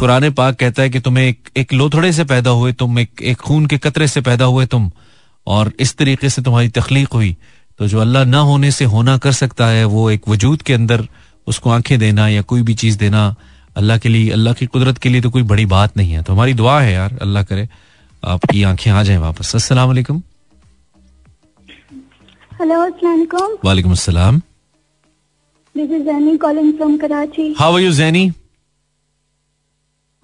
[0.00, 3.36] कुरान पाक कहता है कि तुम्हें एक, एक लोथड़े से पैदा हुए तुम एक, एक
[3.38, 4.90] खून के कतरे से पैदा हुए तुम
[5.46, 7.36] और इस तरीके से तुम्हारी तखलीक हुई।
[7.80, 11.06] तो जो अल्लाह ना होने से होना कर सकता है वो एक वजूद के अंदर
[11.46, 13.34] उसको आँखें देना या कोई भी चीज़ देना
[13.76, 16.32] अल्लाह के लिए अल्लाह की कुदरत के लिए तो कोई बड़ी बात नहीं है। तो
[16.32, 17.68] हमारी दुआ है यार अल्लाह करे
[18.22, 20.22] आपकी आँखें आ जाएँ वापस। अस्सलाम वालेकुम।
[22.60, 24.40] हेलो अस्सलाम वालेकुम। वालेकुम अस्सलाम।
[25.74, 28.24] This is Annie calling from Karachi how are you Jenny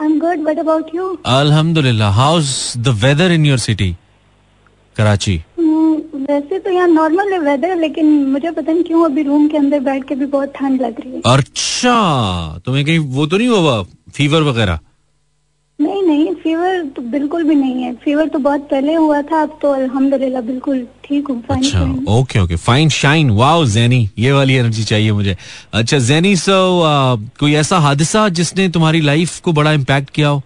[0.01, 3.95] I am good what about you अल्हम्दुलिल्लाह how's the weather in your city
[4.97, 5.37] Karachi
[6.33, 9.81] वैसे तो यहाँ नॉर्मल है वेदर लेकिन मुझे पता नहीं क्यों अभी रूम के अंदर
[9.91, 11.99] बैठ के भी बहुत ठंड लग रही है। अच्छा
[12.67, 13.83] तुम्हें कहीं वो तो नहीं हुआ
[14.15, 14.79] फीवर वगैरह?
[15.79, 19.59] नहीं नहीं फीवर तो बिल्कुल भी नहीं है। फीवर तो बहुत पहले हुआ था अब
[19.63, 24.85] तो अल्हम्दुलिल्लाह बिल्कुल ठीक हूँ अच्छा okay okay fine shine wow Jenny ये वाली एनर्जी
[24.85, 25.37] चाहिए मुझे।
[25.81, 26.59] अच्छा जैनी सो
[27.41, 30.43] कोई ऐसा हादसा जिसने तुम्हारी लाइफ को बड़ा इम्पैक्ट किया हो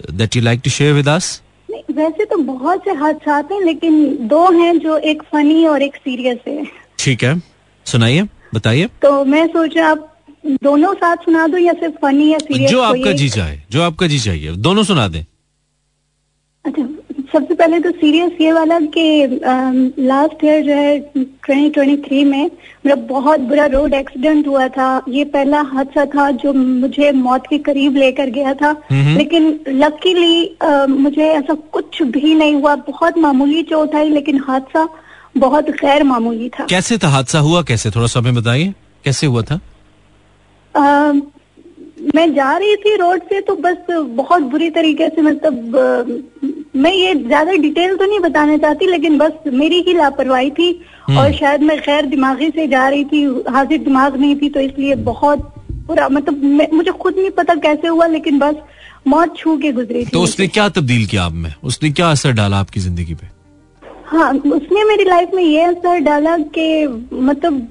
[0.00, 1.40] that you like to share with us
[1.72, 5.96] नहीं वैसे तो बहुत से हादसा हैं लेकिन दो हैं जो एक फनी और एक
[5.96, 6.66] सीरियस है।
[6.98, 7.42] ठीक है।
[7.86, 10.08] सुनाइए बताइए। तो मैं सोच आप
[10.46, 14.06] दोनों साथ सुना दो या सिर्फ़ फनी या सीरियस जो आपका जी चाहे जो आपका
[14.06, 15.24] जी चाहिए दोनों सुना दें।
[16.64, 16.82] अच्छा
[17.32, 19.26] सबसे पहले तो सीरियस ये वाला कि
[19.98, 22.50] लास्ट ईयर जो है 2023 में
[22.86, 27.58] मेरा बहुत बुरा रोड एक्सीडेंट हुआ था। ये पहला हादसा था जो मुझे मौत के
[27.58, 28.72] करीब लेकर गया था।
[29.16, 30.56] लेकिन लकीली
[30.92, 34.88] मुझे ऐसा कुछ भी नहीं हुआ। बहुत मामूली चोट आई लेकिन हादसा
[35.36, 37.08] बहुत गैर मामूली था। कैसे था?
[37.08, 37.90] हादसा हुआ कैसे?
[37.90, 39.60] थोड़ा सा हमें बताइए। कैसे हुआ था?
[40.76, 41.12] अ,
[42.14, 45.54] मैं जा रही थी रोड से तो बस बहुत बुरी तरीके से मतलब
[46.74, 50.70] मैं ये ज़्यादा डिटेल तो नहीं बताना चाहती लेकिन बस मेरी ही लापरवाही थी
[51.10, 54.94] और शायद मैं खैर दिमागी से जा रही थी हाजिर दिमाग नहीं थी तो इसलिए
[55.08, 55.52] बहुत
[55.86, 58.54] बुरा मतलब मुझे खुद नहीं पता कैसे हुआ लेकिन बस
[59.06, 61.54] मौत छू के गुजरी थी। तो उसने क्या तब्दील किया आप में?
[61.62, 63.26] उसने क्या असर डाला आपकी ज़िंदगी पे?
[64.06, 67.66] हाँ उसने मेरी लाइफ में ये असर डाला कि मतलब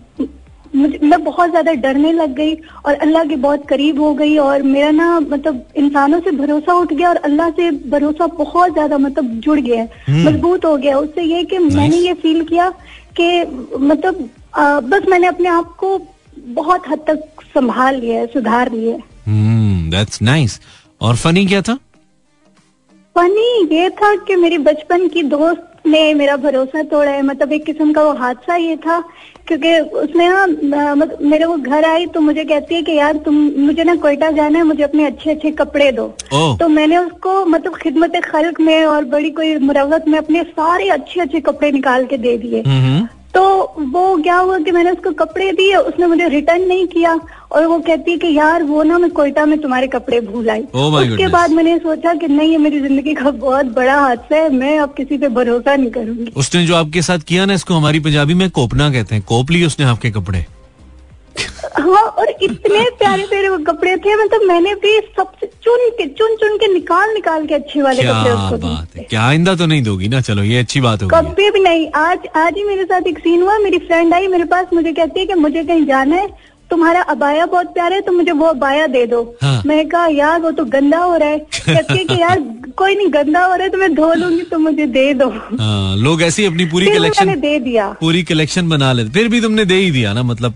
[0.75, 2.55] मुझे मैं बहुत ज़्यादा डरने लग गई
[2.85, 6.93] और अल्लाह के बहुत करीब हो गई और मेरा ना मतलब इंसानों से भरोसा उठ
[6.93, 11.43] गया और अल्लाह से भरोसा बहुत ज़्यादा मतलब जुड़ गया मज़बूत हो गया। उससे ये
[11.43, 12.69] कि मैंने ये फील किया
[13.19, 13.43] कि
[13.77, 15.97] मतलब आ, बस मैंने अपने आप को
[16.37, 20.59] बहुत हद तक संभाल लिया है सुधार लिया है। हम्म दैट्स नाइस
[21.01, 21.77] और फनी क्या था?
[23.15, 27.65] फनी ये था कि मेरी बचपन की दोस्त ने मेरा भरोसा तोड़ा है मतलब एक
[27.65, 28.97] किस्म का वो हादसा ये था
[29.51, 30.27] क्योंकि उसने
[30.63, 33.95] ना मतलब मेरे वो घर आई तो मुझे कहती है कि यार तुम मुझे ना
[33.95, 36.07] कोयटा जाना है मुझे अपने अच्छे अच्छे कपड़े दो।
[36.57, 41.21] तो मैंने उसको मतलब खिदमत खल्क में और बड़ी कोई मुरवत में अपने सारे अच्छे
[41.21, 42.63] अच्छे कपड़े निकाल के दे दिए।
[43.33, 43.41] तो
[43.91, 47.13] वो क्या हुआ कि मैंने उसको कपड़े दिए उसने मुझे रिटर्न नहीं किया
[47.51, 50.61] और वो कहती है कि यार वो ना मैं कोयटा में तुम्हारे कपड़े भूल आई।
[50.61, 51.31] Oh उसके goodness.
[51.31, 54.93] बाद मैंने सोचा कि नहीं ये मेरी ज़िंदगी का बहुत बड़ा हादसा है मैं अब
[54.93, 58.49] किसी पे भरोसा नहीं करूँगी। उसने जो आपके साथ किया ना इसको हमारी पंजाबी में
[58.49, 60.45] कोपना कहते हैं। कोप ली उसने आपके कपड़े?
[61.77, 66.35] हाँ और इतने प्यारे प्यारे वो कपड़े थे मतलब मैंने भी सबसे चुन के चुन
[66.35, 69.65] चुन के निकाल निकाल के अच्छे वाले क्या कपड़े उसको बात है। क्या आइंदा तो
[69.65, 70.21] नहीं दोगी ना?
[70.21, 73.41] चलो ये अच्छी बात होगी। कभी भी नहीं। आज आज ही मेरे साथ एक सीन
[73.41, 76.27] हुआ। मेरी फ्रेंड आई मेरे पास मुझे कहती है कि मुझे कहीं जाना है।
[76.71, 80.39] तुम्हारा अबाया बहुत प्यारा है तो मुझे वो अबाया दे दो। हाँ। मैं कहा यार
[80.41, 82.39] वो तो गंदा हो रहा है। कहती है कि यार
[82.77, 85.95] कोई नहीं गंदा हो रहा है तो मैं धो लूँगी तो मुझे दे दो। हाँ,
[85.97, 89.65] लोग ऐसी अपनी पूरी मैंने कलेक्शन दे दिया। पूरी कलेक्शन बना लेते। फिर भी तुमने
[89.65, 90.55] दे ही दिया ना मतलब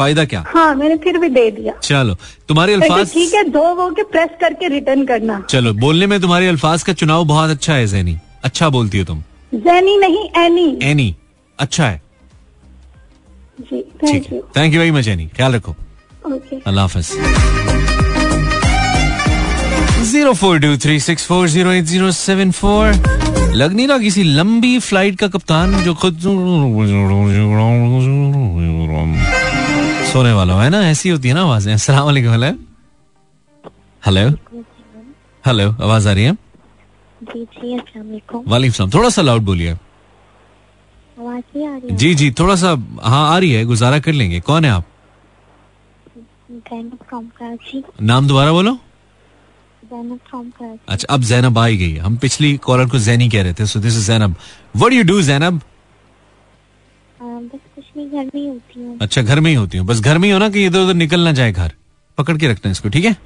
[0.00, 0.44] फ़ायदा क्या?
[0.48, 2.16] हाँ मैंने फिर भी दे दिया। चलो
[2.48, 6.48] तुम्हारे अल्फाज ठीक है धो वो के प्रेस करके रिटर्न करना। चलो बोलने में तुम्हारे
[6.48, 9.22] अल्फाज का चुनाव बहुत अच्छा है जैनी। अच्छा बोलती हो तुम।
[9.54, 11.14] जैनी नहीं एनी एनी
[11.58, 12.00] अच्छा है।
[13.60, 15.74] जी ठीक थैंक है। You thank you very much any ख्याल रखो।
[16.66, 17.06] अल्लाह हाफिज।
[20.10, 22.86] Zero four two three six four zero eight zero seven four.
[23.54, 26.20] लग नहीं रहा किसी लंबी फ़्लाइट का कप्तान जो खुद
[30.12, 30.80] सोने वाला हो, है ना?
[30.88, 31.72] ऐसी होती है ना आवाज़ें?
[31.74, 32.48] अस्सलाम वालेकुम हेलो
[34.02, 34.30] हेलो
[35.44, 36.32] हेलो आवाज़ आ रही है?
[37.22, 38.06] जी जी अस्सलाम
[38.50, 42.70] वालेकुम। सलाम। थोड़ा सा लाउड बोलिए। आवाज़ नहीं आ रही जी जी थोड़ा सा
[43.02, 44.84] हाँ आ रही है गुजारा कर लेंगे। कौन है आप?
[48.02, 48.78] नाम दोबारा बोलो।
[50.88, 53.96] अच्छा अब जैनब आई गई हम पिछली कॉलर को जैनी कह रहे थे so this
[53.96, 54.34] is Zainab.
[54.76, 55.60] What you do Zainab?
[58.06, 60.32] घर में ही होती हूँ। अच्छा घर में ही होती हूँ। बस घर में ही
[60.32, 61.72] हो ना कि इधर उधर निकल ना जाए घर?
[62.18, 63.16] पकड़ के रखना है इसको ठीक है?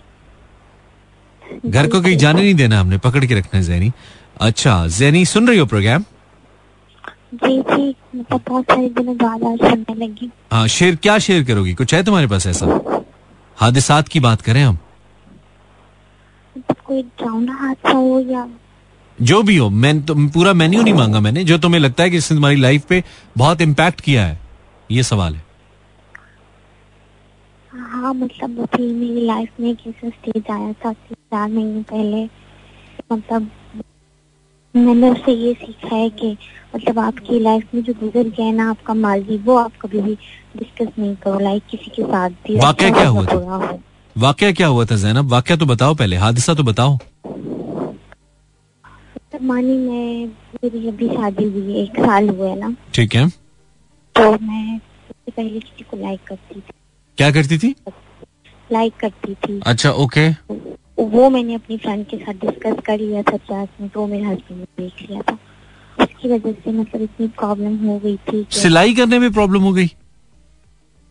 [1.67, 3.93] घर को कहीं जाने नहीं देना हमने पकड़ के रखना है जैनी।
[4.41, 6.05] अच्छा जैनी सुन रही हो प्रोग्राम
[7.35, 11.75] जी जी मतलब बहुत सारे दिनों बाद आज सुनने लगी। हाँ शेयर क्या शेयर करोगी?
[11.75, 12.67] कुछ है तुम्हारे पास ऐसा?
[13.59, 14.79] हादिसात की बात करें हम।
[16.57, 18.47] मतलब कोई ड्राउना हादसा हो या
[19.19, 22.17] जो भी हो मैं तो पूरा मेन्यू नहीं मांगा मैंने। जो तुम्हें लगता है कि
[22.17, 23.03] इसने तुम्हारी लाइफ पे
[23.37, 24.39] बहुत इम्पैक्ट किया है।
[24.91, 25.43] ये सवाल है।
[27.73, 32.25] हाँ मतलब अभी मेरी लाइफ में एक ऐसा स्टेज आया था तीन चार महीने पहले।
[33.13, 33.51] मतलब
[34.75, 36.37] मैंने उससे ये सीखा है कि
[36.75, 40.15] मतलब आपकी लाइफ में जो गुजर गया है ना आपका माजी वो आप कभी भी
[40.57, 43.79] डिस्कस नहीं करो लाइक किसी के साथ भी। वाकया अच्छा क्या हुआ था?
[44.17, 46.99] वाकया क्या हुआ था जैनब वाकया तो बताओ पहले हादसा तो बताओ।
[48.87, 53.27] मतलब मानी मैं मेरी अभी शादी हुई है एक साल हुआ है ना। ठीक है।
[54.15, 56.73] तो मैं सबसे पहले किसी को लाइक करती थी।
[57.19, 57.75] क्या करती थी?
[58.73, 60.29] लाइक करती थी। अच्छा ओके
[60.99, 64.61] वो मैंने अपनी फ्रेंड के साथ डिस्कस कर लिया था क्लास में तो मेरे हस्बैंड
[64.61, 65.39] ने देख लिया था।
[65.99, 69.87] उसकी वजह से मतलब इतनी प्रॉब्लम हो गई थी सिलाई करने में प्रॉब्लम हो गई?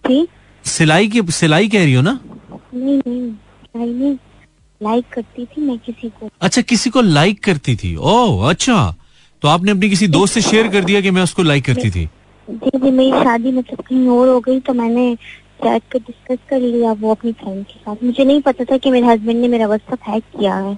[0.04, 0.28] थी
[0.66, 2.20] सिलाई की सिलाई कह रही हो ना?
[2.74, 4.16] नहीं नहीं लाइक नहीं।
[4.82, 8.96] लाइक करती थी मैं किसी को। अच्छा किसी को लाइक करती थी। ओह अच्छा।
[9.42, 12.08] तो आपने अपनी किसी दोस्त से शेयर कर दिया कि मैं उसको लाइक करती थी?
[12.50, 15.16] जी जी मेरी शादी मतलब कहीं और हो गई तो मैंने
[15.64, 18.92] चैट पे डिस्कस कर लिया वो अपनी फ्रेंड के साथ। मुझे नहीं पता था कि
[18.92, 20.78] मेरे हस्बैंड ने मेरा व्हाट्सएप हैक किया है।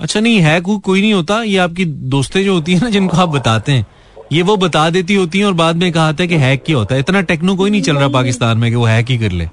[0.00, 3.16] अच्छा नहीं है कोई कोई नहीं होता। ये आपकी दोस्तें जो होती है ना जिनको
[3.16, 3.86] आप बताते हैं
[4.32, 6.94] ये वो बता देती होती हैं और बाद में कहा था कि हैक क्या होता
[6.94, 9.48] है। इतना टेक्नो कोई नहीं चल रहा पाकिस्तान में कि वो हैक ही कर ले।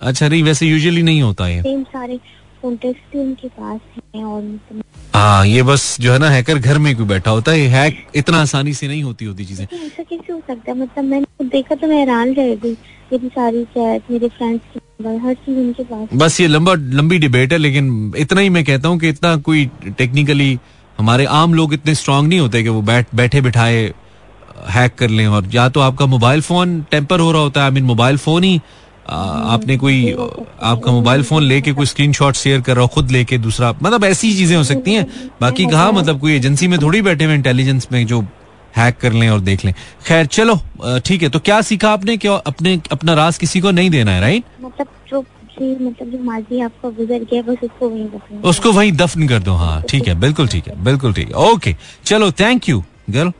[0.00, 2.16] अच्छा नहीं वैसे यूजुअली नहीं होता ये। सेम सारे
[2.62, 3.80] कॉन्टेक्ट उनके पास
[4.14, 4.81] हैं और मतलब
[5.14, 7.66] हाँ ये बस जो है ना हैकर घर में कोई बैठा होता है?
[7.68, 10.76] हैक इतना आसानी से नहीं होती होती चीज़ें। ऐसा कैसे हो सकता है?
[10.78, 12.72] मतलब मैंने देखा तो मैं हैरान रह गई।
[13.12, 17.52] मेरी सारी चैट मेरे फ्रेंड्स की हर चीज़ उनके पास। बस ये लंबा लंबी डिबेट
[17.52, 19.64] है लेकिन इतना ही मैं कहता हूँ कि इतना कोई
[19.98, 20.58] टेक्निकली
[20.98, 23.92] हमारे आम लोग इतने स्ट्रांग नहीं होते कि वो बैठ बैठे बिठाए
[24.70, 27.72] हैक कर लें। और या तो आपका मोबाइल फ़ोन टेम्पर हो रहा होता है आई
[27.74, 28.60] मीन मोबाइल फ़ोन ही
[29.06, 33.72] आपने कोई आपका मोबाइल फ़ोन लेके कोई स्क्रीनशॉट शेयर कर रहा हो खुद लेके दूसरा
[33.82, 35.06] मतलब ऐसी चीज़ें हो सकती हैं।
[35.40, 38.20] बाकी कहा मतलब कोई एजेंसी में थोड़ी बैठे हुए इंटेलिजेंस में जो
[38.76, 39.74] हैक कर लें और देख लें।
[40.06, 40.54] खैर चलो
[41.06, 42.16] ठीक है तो क्या सीखा आपने?
[42.16, 46.18] कि अपने अपना राज किसी को नहीं देना है राइट मतलब जो जी मतलब जो
[46.24, 50.08] माजी आपका गुजर गया बस उसको वहीं रखना उसको वहीं दफन कर दो हाँ ठीक
[50.08, 53.32] है बिल्कुल ठीक है बिल्कुल ठीक है। ओके चलो थैंक यू गर्ल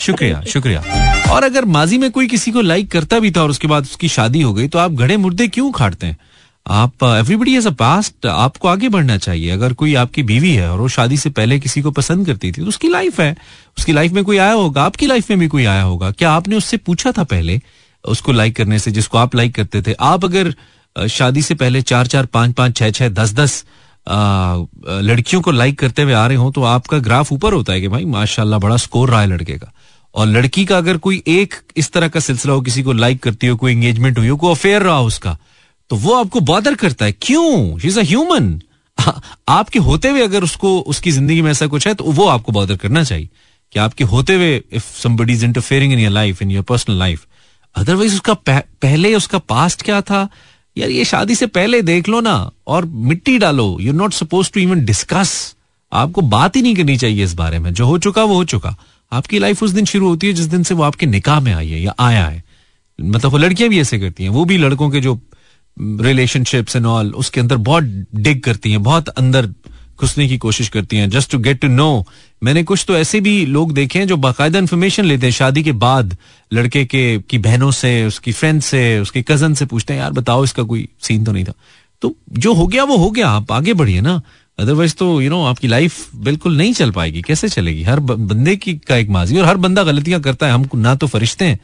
[0.00, 0.82] शुक्रिया शुक्रिया।
[1.30, 4.08] और अगर माजी में कोई किसी को लाइक करता भी था और उसके बाद उसकी
[4.08, 6.16] शादी हो गई तो आप घड़े मुर्दे क्यों खाटते हैं?
[6.66, 10.80] आप एवरीबडी एज अ पास्ट आपको आगे बढ़ना चाहिए। अगर कोई आपकी बीवी है और
[10.80, 13.36] वो शादी से पहले किसी को पसंद करती थी तो उसकी लाइफ है।
[13.78, 16.56] उसकी लाइफ में कोई आया होगा, आपकी लाइफ में भी कोई आया होगा। क्या आपने
[16.56, 17.60] उससे पूछा था पहले,
[18.04, 19.92] उसको लाइक करने से, जिसको आप लाइक करते थे?
[19.92, 20.54] आप अगर
[20.96, 23.64] शादी से पहले चार चार, पाँच पाँच, छह छह, दस दस
[24.06, 27.88] लड़कियों को लाइक करते हुए आ रहे हो तो आपका ग्राफ ऊपर होता है कि
[27.88, 29.72] भाई, माशाल्लाह, बड़ा स्कोर रहा है लड़के का।
[30.14, 33.46] और लड़की का अगर कोई एक इस तरह का सिलसिला हो किसी को लाइक करती
[33.46, 35.38] हो कोई एंगेजमेंट हुई हो कोई अफेयर रहा उसका
[35.90, 37.78] तो वो आपको बॉदर करता है। क्यों?
[37.84, 38.60] इज़ ह्यूमन
[39.48, 42.76] आपके होते हुए अगर उसको उसकी ज़िंदगी में ऐसा कुछ है तो वो आपको बॉदर
[42.76, 43.28] करना चाहिए
[43.72, 47.26] कि आपके होते हुए if somebody is interfering in your life in your personal life
[47.76, 50.28] otherwise उसका पह, पहले उसका पास्ट क्या था?
[50.78, 54.60] यार ये शादी से पहले देख लो ना और मिट्टी डालो। You not suppose to
[54.60, 55.54] even discuss
[55.92, 58.76] आपको बात ही नहीं करनी चाहिए इस बारे में। जो हो चुका वो हो चुका।
[59.12, 61.68] आपकी लाइफ उस दिन शुरू होती है जिस दिन से वो आपके निकाह में आई
[61.68, 62.42] है या आया है।
[62.98, 65.20] मतलब वो लड़कियाँ भी ऐसे करती हैं, वो भी लड़कों के जो
[65.80, 69.46] रिलेशनशिप्स एंड ऑल उसके अंदर बहुत डिग करती हैं, बहुत अंदर
[70.00, 72.06] घुसने की कोशिश करती हैं just to get to know
[72.44, 75.72] मैंने कुछ तो ऐसे भी लोग देखे हैं जो बाकायदा इन्फॉर्मेशन लेते हैं, शादी के
[75.72, 76.16] बाद
[76.52, 80.44] लड़के के, की बहनों से, उसकी फ्रेंड से, उसके कज़न से पूछते हैं, यार बताओ,
[80.44, 81.52] इसका कोई सीन तो नहीं था।
[82.02, 84.22] तो जो हो गया, वो हो गया, आप आगे बढ़िए ना।
[84.60, 87.82] अदरवाइज़ तो यू नो आपकी लाइफ बिल्कुल नहीं चल पाएगी। कैसे चलेगी?
[87.82, 91.06] हर बंदे की, का एक माजी, और हर बंदा गलतियाँ करता है। हम ना तो
[91.06, 91.58] फरिश्ते हैं,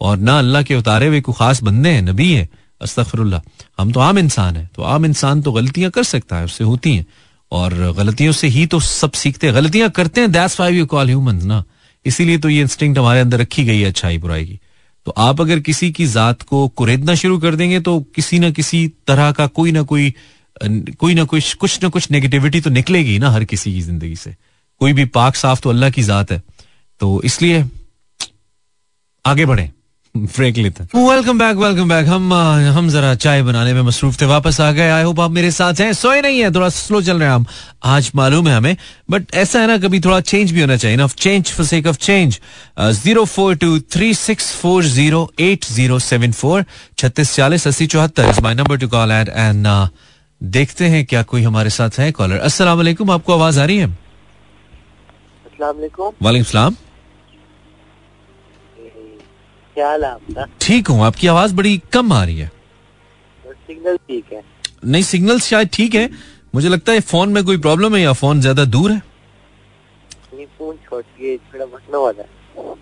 [0.00, 2.48] और ना अल्लाह के उतारे हुए को खास बंदे हैं, नबी है।
[2.80, 3.40] अस्तफरुल्ला
[3.78, 6.94] हम तो आम इंसान है तो आम इंसान तो गलतियाँ कर सकता है, उससे होती
[6.96, 7.06] हैं।
[7.52, 11.06] और गलतियों से ही तो सब सीखते हैं। गलतियाँ करते हैं that's why you call
[11.06, 11.62] human ना।
[12.06, 14.58] इसीलिए तो ये इंस्टिंक्ट हमारे अंदर रखी गई है अच्छाई बुराई की।
[15.06, 18.86] तो आप अगर किसी की जात को कुरेदना शुरू कर देंगे तो किसी ना किसी
[19.06, 20.12] तरह का कोई ना कोई
[20.60, 24.34] कोई ना कुछ कुछ ना कुछ नेगेटिविटी तो निकलेगी ना हर किसी की ज़िंदगी से।
[24.80, 26.42] कोई भी पाक साफ़ तो अल्लाह की जात है।
[27.00, 27.64] तो इसलिए,
[29.24, 29.70] आगे बढ़े।
[30.16, 32.32] ब्रेक लेते वेलकम बैक वेलकम बैक हम
[32.76, 35.80] हम जरा चाय बनाने में मसरूफ थे, वापस आ गए। आई होप आप मेरे साथ
[35.80, 37.46] हैं। सोए नहीं है, थोड़ा स्लो चल रहे हैं हम।
[37.84, 38.76] आज मालूम है हमें।
[39.10, 41.96] बट ऐसा है ना, कभी थोड़ा चेंज भी होना चाहिए ना। Change for sake of
[41.96, 42.38] change
[42.80, 46.64] zero four two three six four zero eight zero seven four
[46.98, 49.66] छत्तीस चालीस अस्सी चौहत्तर is my number to call at and
[50.42, 53.86] देखते हैं क्या कोई हमारे साथ है कॉलर अस्सलाम वालेकुम आपको आवाज़ आ रही है?
[55.60, 56.76] वालेकुम सलाम.
[59.76, 60.46] क्या हाल आपका?
[60.60, 62.50] ठीक हूँ आपकी आवाज़ बड़ी कम आ रही है.
[63.44, 64.42] सिग्नल ठीक है.
[64.84, 66.08] नहीं सिग्नल शायद ठीक है.
[66.54, 69.02] मुझे लगता है फ़ोन में कोई प्रॉब्लम है या फ़ोन ज़्यादा दूर है?
[70.58, 72.28] फ़ोन छोटी बटनों वाला है.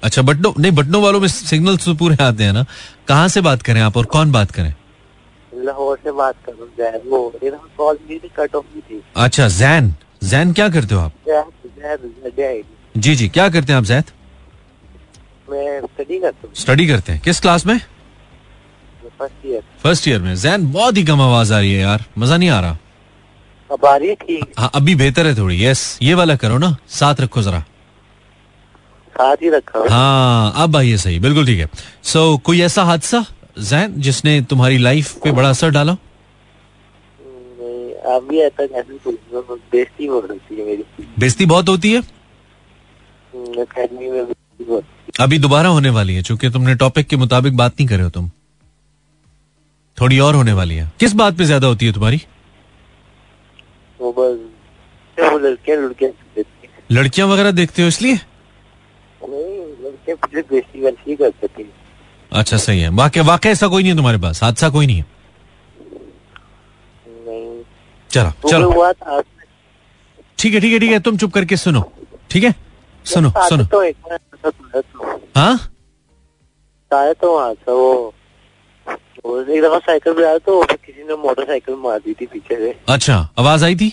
[0.05, 2.65] अच्छा बटनों नहीं बटनों वालों में सिग्नल तो पूरे आते हैं ना.
[3.09, 4.75] कहाँ से बात करें आप और कौन बात करें?
[5.65, 9.03] लाहौर से बात कर रहा हूँ जैन वो ये कॉल थी कट ऑफ़ की थी।
[9.17, 9.95] अच्छा जैन।
[10.25, 11.13] जैन क्या करते हो आप?
[11.29, 12.63] जैन
[12.97, 14.11] जी जी। क्या करते हैं आप जैद
[15.51, 17.79] मैं स्टडी करता हूँ। स्टडी करते हैं। किस क्लास में?
[19.19, 22.37] फ़र्स्ट ईयर फ़र्स्ट ईयर में। जैन बहुत ही कम आवाज़ आ रही है यार। मज़ा
[22.37, 22.77] नहीं आ रहा।
[23.71, 26.77] अब आ रही है ठीक। हाँ अभी बेहतर है थोड़ी। यस ये वाला करो ना।
[26.89, 27.61] साथ रखो जरा।
[29.15, 31.69] साथ ही रखा। हाँ अब आइए सही। बिल्कुल ठीक है।
[32.03, 33.25] सो so, कोई ऐसा हादसा?
[33.59, 35.97] जैन जिसने तुम्हारी लाइफ पे बड़ा असर डाला?
[39.73, 40.85] बेइज्जती हो है मेरी।
[41.19, 42.03] बेइज्जती बहुत होती है?
[45.21, 48.31] अभी दोबारा होने वाली है चूँकि तुमने टॉपिक के मुताबिक बात नहीं करे हो तुम।
[49.99, 52.21] थोड़ी और होने वाली है। किस बात पे ज़्यादा होती है तुम्हारी?
[54.01, 54.39] वो बस
[55.19, 56.11] वो लड़के लड़के
[56.91, 58.15] लड़कियाँ वगैरह देखते हो इसलिए?
[59.23, 61.63] नहीं लड़के पीछे बेइज्जती वैसी ही करते
[62.33, 64.43] अच्छा सही है। वाकई वाकई ऐसा कोई नहीं है तुम्हारे पास?
[64.43, 65.07] हादसा कोई नहीं है?
[67.27, 67.63] नहीं।
[68.11, 69.23] चलो चलो।
[70.39, 71.83] ठीक है ठीक है ठीक है। तुम चुप करके सुनो।
[72.31, 72.55] ठीक है?
[73.07, 73.83] सुनो सुनो। तो।
[75.37, 75.59] हाँ?
[76.91, 78.15] तो वहाँ वो।
[79.25, 83.17] एक दफ़ा साइकिल पे आया तो किसी ने मोटरसाइकिल मार दी थी पीछे से। अच्छा
[83.39, 83.89] आवाज़ आई थी?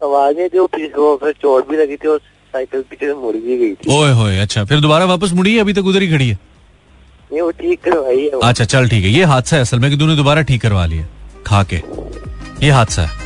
[0.00, 0.66] आवाज़ नहीं थी वो
[0.98, 2.18] वो फिर चोट भी लगी थी और
[2.52, 5.60] साइकिल पीछे से मुड़ भी गई थी। ओए होए अच्छा। फिर दोबारा वापस मुड़ी है?
[5.60, 6.38] अभी तक उधर ही खड़ी है?
[7.32, 9.96] नहीं वो ठीक करवाई है अच्छा चल ठीक है। ये हादसा है असल में कि
[9.96, 11.06] तूने दोबारा ठीक करवा लिया।
[11.46, 11.76] खा के।
[12.64, 13.24] ये हादसा है।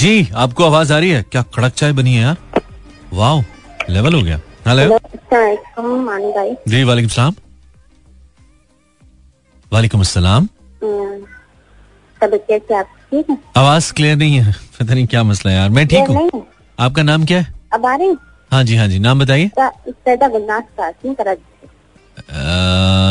[0.00, 1.22] जी आपको आवाज़ आ रही है?
[1.32, 2.36] क्या कड़क चाय बनी है यार?
[3.12, 3.42] वाओ
[3.90, 4.98] लेवल हो गया। हेलो
[6.68, 7.34] जी वालेकुम सलाम।
[9.72, 10.46] वालेकुम अस्सलाम
[12.20, 13.36] सब कैसे आप ठीक है?
[13.56, 16.42] आवाज़ क्लियर नहीं है। पता नहीं क्या मसला है यार। मैं ठीक हूँ। नहीं
[16.80, 17.46] आपका नाम क्या है?
[17.72, 17.86] अब
[18.52, 21.68] हाँ जी हाँ जी नाम बताइए। सैदा गुलनाज कासिम कराची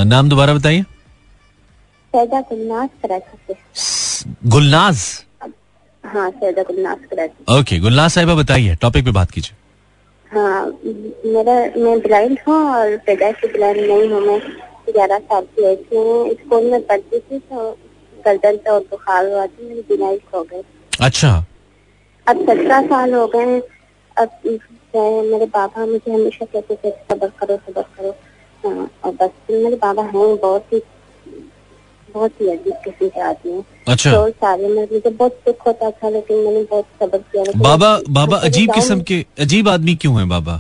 [0.10, 0.82] नाम दोबारा बताइए।
[2.14, 5.04] सैदा गुलनाज कराची से गुलनाज?
[6.04, 9.56] हाँ सैदा गुलनाज कराची ओके गुलनाज साहिबा बताइए टॉपिक पे बात कीजिए।
[10.32, 10.66] हाँ
[11.34, 11.54] मेरा
[11.84, 14.40] मैं ब्लाइंड हूँ और पैदा से ब्लाइंड नहीं हूँ। मैं
[14.90, 17.70] ग्यारह साल की एज में स्कूल में पढ़ती थी तो
[18.26, 20.62] गर्दन पे और बुखार हुआ था मेरी बिनाई खो गई।
[21.02, 21.32] अच्छा
[22.30, 23.62] अब सत्रह साल हो गए हैं।
[24.18, 24.30] अब
[25.32, 28.16] मेरे बाबा मुझे हमेशा कहते थे सबर करो सबर करो।
[28.64, 30.82] हाँ, और बस मेरे बाबा हैं बहुत ही
[32.10, 35.90] बहुत ही अजीब किस्म के आदमी हैं। अच्छा। तो सारे में मुझे बहुत दुख होता
[35.92, 40.26] था लेकिन मैंने बहुत सब्र किया। बाबा बाबा अजीब किस्म के अजीब आदमी क्यों है
[40.30, 40.56] बाबा?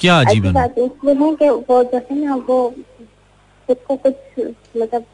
[0.00, 2.58] क्या अजीब आदमी इसलिए है कि वो जो है ना वो
[3.68, 4.16] खुद को कुछ
[4.76, 5.04] मतलब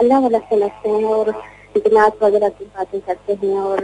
[0.00, 1.30] अल्लाह वाला समझते हैं और
[1.76, 3.78] जनात वगैरह की बातें करते हैं और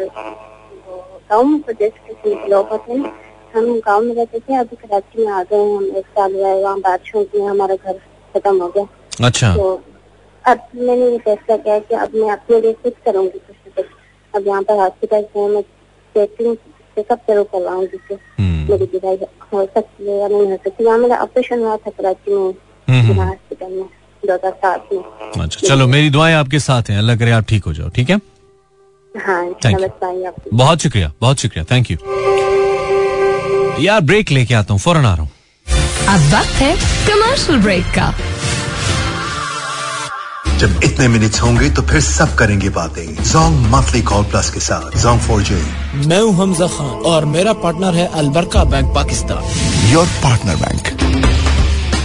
[1.32, 3.12] वो गाँव में तो जैसे किसी लोग होते हैं
[3.54, 6.48] हम गाँव में रहते थे अभी कराची में आ गए हैं हम एक साल हुआ
[6.48, 7.98] है वहाँ बारिश होती है हमारा घर
[8.34, 9.72] खत्म हो गया। अच्छा। तो
[10.44, 13.86] अब मैंने ये फैसला किया कि अब मैं अपने लिए कुछ करूँगी कुछ न कुछ।
[14.34, 15.62] अब यहाँ पर हॉस्पिटल से मैं
[16.14, 16.56] चेकिंग
[16.96, 19.16] चेकअप ज़रूर करवाऊँगी जिससे हम्म, मेरी दवाई
[19.52, 22.50] हो सकती है या नहीं हो सकती। यहाँ मेरा ऑपरेशन हुआ था कराची में
[22.88, 23.84] हम्म, हम्म। हॉस्पिटल में
[24.22, 27.64] दो हज़ार सात में। अच्छा चलो मेरी दुआएँ आपके साथ हैं। अल्लाह करे आप ठीक
[27.64, 28.20] हो जाओ ठीक है?
[29.16, 29.44] हाँ
[30.52, 31.96] बहुत शुक्रिया बहुत शुक्रिया थैंक यू
[33.82, 35.30] यार ब्रेक लेके आता हूँ फ़ौरन आ रहा हूँ।
[36.08, 36.74] अब वक्त है
[37.08, 38.12] कमर्शियल ब्रेक का।
[40.58, 44.98] जब इतने मिनट्स होंगे तो फिर सब करेंगे बातें। जोंग मंथली कॉल प्लस के साथ
[45.02, 45.62] जोंग फोर जे
[46.08, 49.90] मैं हूँ हमजा खान और मेरा पार्टनर है Al Baraka bank Pakistan.
[49.92, 51.01] Your partner bank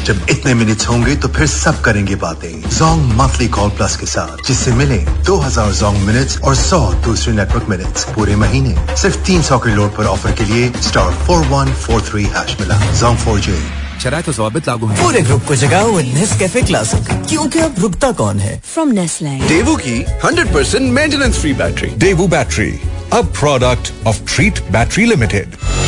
[0.08, 4.46] जब इतने मिनट्स होंगे तो फिर सब करेंगे बातें। जोंग मंथली कॉल प्लस के साथ
[4.48, 9.76] जिससे मिले 2000 जोंग मिनट्स और 100 दूसरे नेटवर्क मिनट्स पूरे महीने। सिर्फ़ 300 के
[9.76, 13.58] लोड पर ऑफ़र के लिए स्टार 4143 हैश मिला। जोंग फोर जे
[14.04, 18.40] शराय जवाबित लागू है। पूरे ग्रुप को जगाओ विद नेस्कैफे क्लासिक क्योंकि अब रुकता कौन
[18.40, 18.62] है?
[18.74, 22.72] फ्रॉम नेस्ले देवू की 100% maintenance free battery Devu battery
[23.14, 25.87] a product of Treat battery Limited.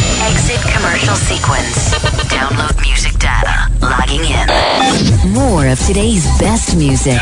[0.50, 1.76] Exit commercial sequence.
[2.28, 3.56] Download music data.
[3.84, 4.48] Logging in.
[5.32, 7.20] More of today's best music.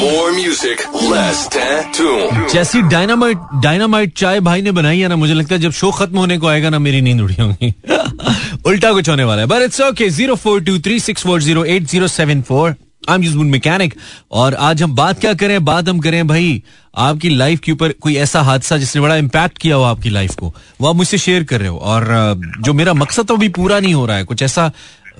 [0.00, 0.78] More music,
[1.10, 2.16] less tattoo.
[2.52, 6.18] जैसी dynamite dynamite चाय भाई ने बनाई है ना मुझे लगता है जब शो खत्म
[6.18, 7.72] होने को आएगा ना मेरी नींद उड़ी होगी
[8.70, 11.64] उल्टा कुछ होने वाला है but it's okay zero four two three six four zero
[11.76, 12.74] eight zero seven four
[13.08, 13.94] I am useful mechanic
[14.32, 15.64] और आज हम बात क्या करें?
[15.64, 16.62] बात हम करें भाई
[16.96, 20.52] आपकी लाइफ के ऊपर कोई ऐसा हादसा जिसने बड़ा इम्पैक्ट किया हो आपकी लाइफ को?
[20.80, 23.94] वो आप मुझसे शेयर कर रहे हो। और जो मेरा मकसद तो अभी पूरा नहीं
[23.94, 24.70] हो रहा है कुछ ऐसा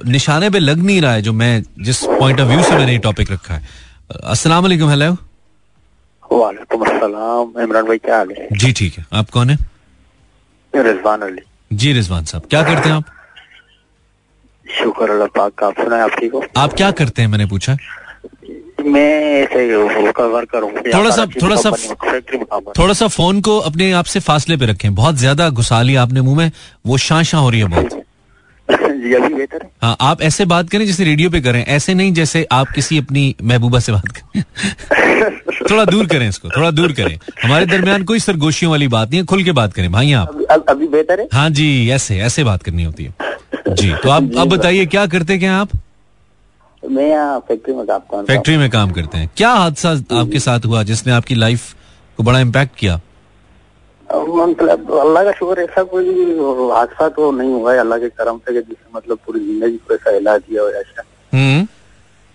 [0.06, 2.98] निशाने पे लग नहीं रहा है जो मैं जिस पॉइंट ऑफ़ व्यू से मैंने ये
[2.98, 3.68] टॉपिक रखा है।
[4.24, 5.12] अस्सलाम वालेकुम हेलो
[6.32, 8.48] वालेकुम अस्सलाम। इमरान भाई क्या हाल है?
[8.52, 9.56] जी ठीक है। आप कौन है?
[10.74, 13.04] रिजवान अली। जी रिजवान साहब क्या करते हैं आप?
[14.70, 16.44] शुक्र अल्लाह पाक का। आप सुना आप ठीक हो?
[16.56, 17.28] आप क्या करते हैं?
[17.28, 17.76] मैंने पूछा।
[18.86, 21.78] मैं ऐसे वर्कर हूँ। थोड़ा सा- थोड़ा सा-
[22.78, 26.20] थोड़ा सा फ़ोन को अपने आप से फासले पे रखें। बहुत ज़्यादा घुसा लिया आपने
[26.20, 26.52] मुँह में
[26.86, 27.88] वो शां शां हो रही है बहुत
[28.70, 32.12] जी अभी बेहतर है। हाँ आप ऐसे बात करें जैसे रेडियो पे करें ऐसे नहीं
[32.12, 34.42] जैसे आप किसी अपनी महबूबा से बात करें।
[35.70, 39.26] थोड़ा दूर करें इसको थोड़ा दूर करें। हमारे दरमियान कोई सरगोशियों वाली बात नहीं है
[39.26, 41.28] खुल के बात करें। भाई आप। अभी- अभी बेहतर है?
[41.32, 43.14] हाँ जी ऐसे ऐसे बात करनी होती है।
[43.68, 45.68] जी तो आप अब बताइए क्या करते क्या आप?
[46.82, 50.38] मैं यहाँ फैक्ट्री में काम करता हूँ। फैक्ट्री में काम करते हैं। क्या हादसा आपके
[50.38, 51.74] साथ हुआ जिसने आपकी लाइफ
[52.16, 53.00] को बड़ा इम्पैक्ट किया?
[54.08, 56.06] मतलब अल्लाह का शुक्र ऐसा कोई
[56.74, 59.94] हादसा तो नहीं हुआ है अल्लाह के करम से कि जिससे मतलब पूरी ज़िंदगी को
[59.94, 61.02] ऐसा हिला दिया हो ऐसा।
[61.32, 61.66] हम्म।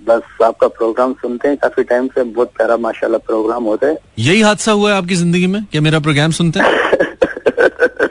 [0.02, 4.42] बस आपका प्रोग्राम सुनते हैं काफ़ी टाइम से बहुत प्यारा माशाल्लाह प्रोग्राम होता है। यही
[4.42, 5.64] हादसा हुआ है आपकी ज़िंदगी में?
[5.72, 6.70] क्या मेरा प्रोग्राम सुनते हैं?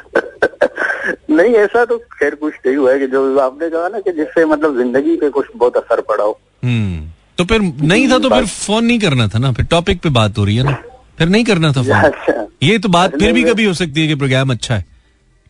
[1.30, 4.44] नहीं ऐसा तो खैर कुछ नहीं हुआ है कि जो आपने कहा ना कि जिससे
[4.46, 8.46] मतलब ज़िंदगी पे कुछ बहुत असर पड़ा हो। हम्म तो फिर नहीं था तो फिर
[8.46, 10.72] फ़ोन नहीं करना था ना फिर टॉपिक पे बात हो रही है ना।
[11.18, 14.06] फिर नहीं करना था फ़ोन। अच्छा। ये तो बात फिर भी कभी हो सकती है
[14.08, 14.84] कि प्रोग्राम अच्छा है।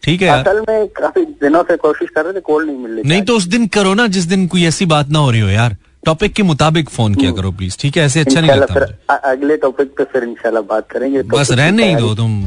[0.03, 3.09] ठीक है। असल में काफ़ी दिनों से कोशिश कर रहे थे कॉल नहीं मिल रही।
[3.09, 5.49] नहीं तो उस दिन करो ना जिस दिन कोई ऐसी बात ना हो रही हो
[5.49, 9.57] यार। टॉपिक के मुताबिक फ़ोन किया करो प्लीज़ ठीक है ऐसे अच्छा नहीं लगता अगले
[9.65, 12.39] टॉपिक पे फिर इंशाल्लाह बात करेंगे। बस रहने ही दो तुम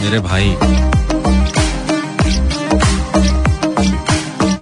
[0.00, 0.56] मेरे भाई।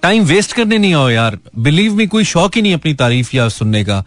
[0.09, 3.47] टाइम वेस्ट करने नहीं आओ यार। बिलीव मी कोई शौक ही नहीं अपनी तारीफ़ या
[3.49, 3.97] सुनने का।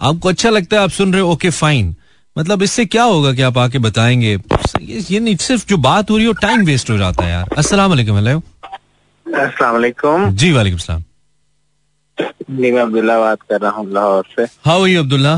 [0.00, 1.94] आपको अच्छा लगता है आप सुन रहे हो ओके फाइन
[2.36, 4.32] मतलब इससे क्या होगा कि आप आके बताएँगे?
[4.80, 7.90] ये, नहीं सिर्फ़ जो बात हो रही हो टाइम वेस्ट हो जाता है यार। अस्सलाम
[7.90, 11.02] वालेकुम हेलो अस्सलाम वालेकुम। जी वालेकुम सलाम।
[12.50, 15.34] जी मैं अब्दुल्ला बात कर रहा हूँ लाहौर से। How are you Abdullah?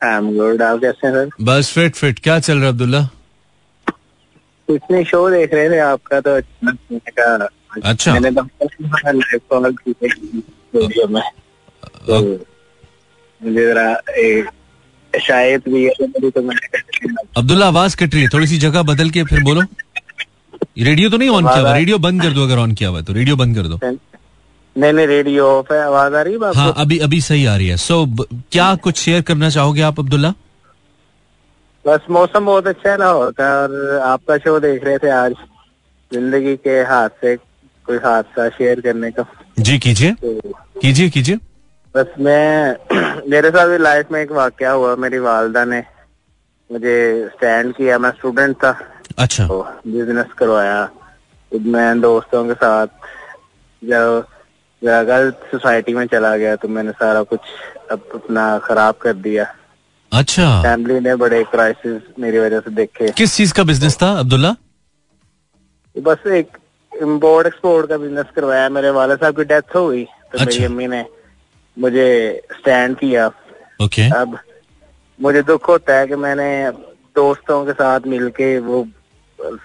[0.00, 1.30] I am good आप कैसे हैं सर?
[1.42, 3.02] बस फिट फिट क्या चल रहा है अब्दुल्ला?
[4.68, 6.38] कुछ नहीं शो देख रहे थे आपका तो।
[7.84, 8.42] अच्छा। मैंने तो
[9.06, 11.22] लाइव कॉल की थी स्टूडियो में
[12.06, 12.20] तो
[13.40, 13.88] मुझे जरा
[15.12, 19.10] शायद भी है तो तो मैंने अब्दुल्ला आवाज़ कट रही है थोड़ी सी जगह बदल
[19.10, 19.62] के फिर बोलो।
[20.78, 23.12] रेडियो तो नहीं ऑन किया हुआ रेडियो बंद कर दो अगर ऑन किया हुआ तो
[23.12, 23.78] रेडियो बंद कर दो।
[24.76, 27.68] नहीं नहीं रेडियो ऑफ़ है आवाज़ आ रही है हाँ अभी अभी सही आ रही
[27.68, 30.32] है। सो so, क्या कुछ शेयर करना चाहोगे आप अब्दुल्ला?
[31.84, 35.32] बस मौसम बहुत अच्छा है लाहौर का और आपका शो देख रहे थे आज
[36.10, 37.34] ज़िंदगी के हाथ से
[37.86, 39.24] कोई हादसा शेयर करने का।
[39.58, 40.40] जी कीजिए। तो
[40.80, 41.36] कीजिए कीजिए।
[41.96, 42.76] बस मैं
[43.30, 45.84] मेरे साथ भी लाइफ में एक वाक्य हुआ। मेरी वालदा ने
[46.72, 48.80] मुझे स्टैंड किया। मैं स्टूडेंट था।
[49.18, 50.86] अच्छा। तो बिज़नेस करवाया।
[51.52, 52.86] तो मैं दोस्तों के साथ
[53.84, 54.26] जब
[54.84, 57.40] जब गलत सोसाइटी में चला गया तो मैंने सारा कुछ
[57.90, 59.54] अप- अपना खराब कर दिया।
[60.12, 64.56] अच्छा। फैमिली ने बड़े क्राइसिस मेरी वजह से देखे। किस चीज़ का बिज़नेस था अब्दुल्ला?
[65.98, 66.48] बस एक
[67.02, 70.64] इम्पोर्ट एक्सपोर्ट का बिज़नेस करवाया मेरे वाले साहब की डेथ हो गई तो अच्छा। मेरी।
[70.64, 71.04] अम्मी ने
[71.76, 72.08] मुझे
[72.52, 73.26] स्टैंड किया।
[73.82, 74.38] ओके। अब
[75.18, 76.48] मुझे दुख होता है कि मैंने
[77.16, 78.86] दोस्तों के साथ मिलके वो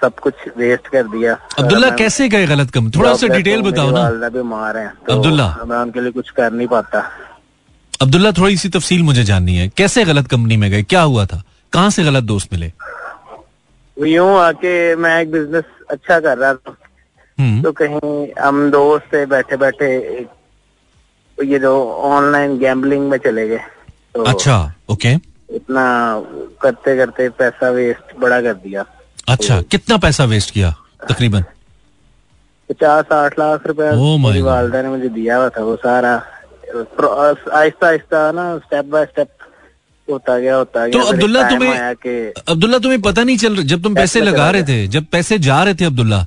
[0.01, 2.89] सब कुछ वेस्ट कर दिया। अब्दुल्ला कैसे गए गलत कम?
[2.91, 6.29] थोड़ा सा डिटेल बताओ मेरी ना। वालिदा बीमार है तो अब्दुल्ला। मैं उनके लिए कुछ
[6.29, 7.03] कर नहीं पाता।
[8.01, 10.83] अब्दुल्ला थोड़ी सी तफसील मुझे जाननी है। कैसे गलत कंपनी में गए?
[10.83, 11.41] क्या हुआ था?
[11.73, 12.71] कहाँ से गलत दोस्त मिले?
[13.97, 16.75] यूँ आके मैं एक बिज़नेस अच्छा कर रहा था।
[17.63, 19.89] तो कहीं हम दोस्त थे बैठे बैठे
[21.37, 21.73] ये जो
[22.09, 23.61] ऑनलाइन गैम्बलिंग में चले गए
[24.15, 24.57] तो अच्छा
[24.89, 25.13] ओके
[25.55, 25.83] इतना
[26.61, 28.85] करते करते पैसा वेस्ट बड़ा कर दिया।
[29.29, 30.69] अच्छा तो, कितना पैसा वेस्ट किया
[31.09, 31.43] तकरीबन?
[32.69, 36.13] पचास साठ लाख रुपया Oh मेरी वालदा ने मुझे दिया हुआ था वो सारा
[36.71, 39.29] आहिस्ता आहिस्ता ना स्टेप बाय स्टेप
[40.07, 43.95] होता गया होता तो गया। अब्दुल्ला तुम्हें अब्दुल्ला तुम्हें पता नहीं चल रहा जब तुम
[43.95, 46.25] पैसे लगा रहे थे जब पैसे जा रहे थे अब्दुल्ला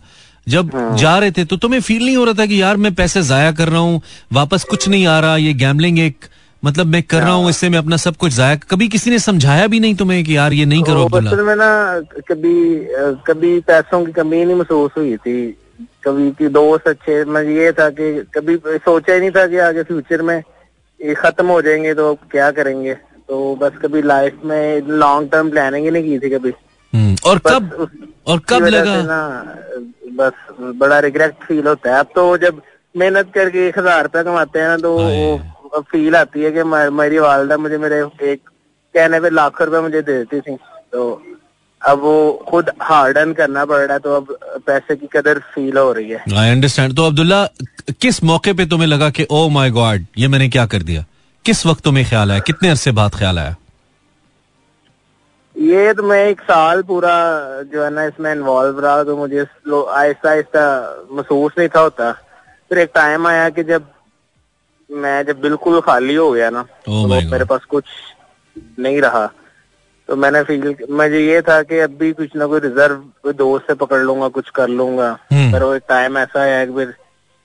[0.49, 3.23] जब जा रहे थे तो तुम्हें फील नहीं हो रहा था कि यार मैं पैसे
[3.23, 4.01] जाया कर रहा हूँ
[4.33, 6.27] वापस कुछ नहीं आ रहा ये गैमलिंग एक
[6.63, 9.67] मतलब मैं कर रहा हूँ इससे मैं अपना सब कुछ जाया कभी किसी ने समझाया
[9.67, 12.55] भी नहीं तुम्हें कि यार ये नहीं करो बचपन में ना कभी
[13.27, 15.37] कभी पैसों की कमी नहीं महसूस हुई थी।
[16.05, 19.83] कभी की दोस्त अच्छे मैं ये था कि कभी सोचा ही नहीं था कि आगे
[19.83, 22.95] फ्यूचर में ये खत्म हो जाएँगे तो क्या करेंगे?
[23.29, 26.53] तो बस कभी लाइफ में लॉन्ग टर्म प्लानिंग ही नहीं की थी कभी।
[26.93, 27.89] हम्म, और कब
[28.27, 28.97] और कब लगा?
[30.15, 30.33] बस
[30.79, 32.61] बड़ा रिग्रेट फील होता है। अब तो जब
[32.95, 36.63] मेहनत करके एक हज़ार रुपया कमाते हैं ना तो फील आती है कि
[36.93, 38.41] मेरी वालदा मुझे मेरे एक
[38.95, 40.57] कहने पे लाख रुपए मुझे दे देती थी।
[40.93, 41.23] तो
[41.83, 44.37] अब वो खुद हार्ड अर्न करना पड़ रहा है तो अब
[44.67, 47.45] पैसे की कदर फील हो रही है। आई अंडरस्टैंड तो अब्दुल्ला
[48.01, 51.05] किस मौके पे तुम्हें लगा कि ओ माय गॉड ये मैंने क्या कर दिया?
[51.45, 52.41] किस वक्त तुम्हें ख्याल आया?
[52.43, 53.57] कितने अरसे बाद ख्याल आया?
[55.57, 57.13] ये तो मैं एक साल पूरा
[57.63, 60.65] जो है ना इसमें इन्वॉल्व रहा तो मुझे आहिस्ता आहिस्ता
[61.13, 62.13] महसूस नहीं था होता।
[62.69, 63.87] फिर एक टाइम आया कि जब
[64.91, 67.85] मैं जब बिल्कुल खाली हो गया ना oh तो मेरे पास कुछ
[68.79, 69.27] नहीं रहा।
[70.09, 73.67] तो मैंने फील मुझे ये था कि अब भी कुछ ना कोई रिज़र्व कोई दोस्त
[73.67, 76.95] से पकड़ लूँगा कुछ कर लूँगा। हम्म। पर वो एक टाइम ऐसा आया कि फिर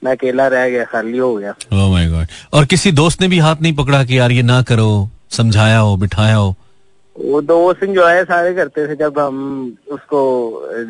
[0.04, 3.76] मैं अकेला रह गया खाली हो गया। गॉड और किसी दोस्त ने भी हाथ नहीं
[3.76, 6.56] पकड़ा कि यार ये ना करो समझाया हो बिठाया हो?
[7.20, 10.20] वो दोस्त इंजॉय सारे करते थे। जब हम उसको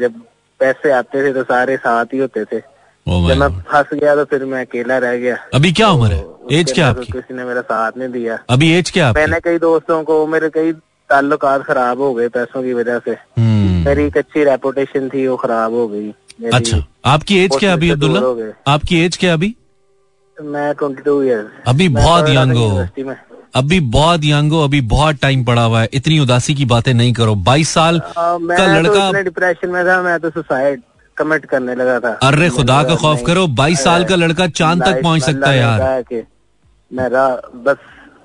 [0.01, 0.21] जब
[0.59, 2.59] पैसे आते थे तो सारे साथ ही होते थे।
[3.07, 6.25] Oh जब मैं फंस गया तो फिर मैं अकेला रह गया। अभी क्या उम्र है?
[6.51, 7.11] एज क्या आपकी?
[7.11, 9.19] किसी ने मेरा साथ नहीं दिया। अभी एज क्या आपकी?
[9.19, 10.71] मैंने कई दोस्तों को मेरे कई
[11.09, 15.35] ताल्लुकात खराब हो गए पैसों की वजह से। हम्म, मेरी एक अच्छी रेपुटेशन थी वो
[15.37, 16.13] खराब हो गई।
[16.53, 18.19] अच्छा। आपकी एज क्या अभी अब्दुल्ला?
[18.19, 19.55] हो। आपकी एज क्या अभी?
[20.37, 22.85] मैं ट्वेंटी टू ईयर्स अभी बहुत यंग हो।
[23.53, 27.13] अभी बहुत यंग हो अभी बहुत टाइम पड़ा हुआ है। इतनी उदासी की बातें नहीं
[27.13, 30.81] करो। बाईस साल आ, का तो लड़का इतने डिप्रेशन में था मैं तो सुसाइड
[31.17, 35.01] कमिट करने लगा था। अरे खुदा का खौफ करो बाईस साल का लड़का चाँद तक
[35.03, 36.03] पहुँच सकता है यार।
[36.91, 37.27] मेरा
[37.65, 37.77] बस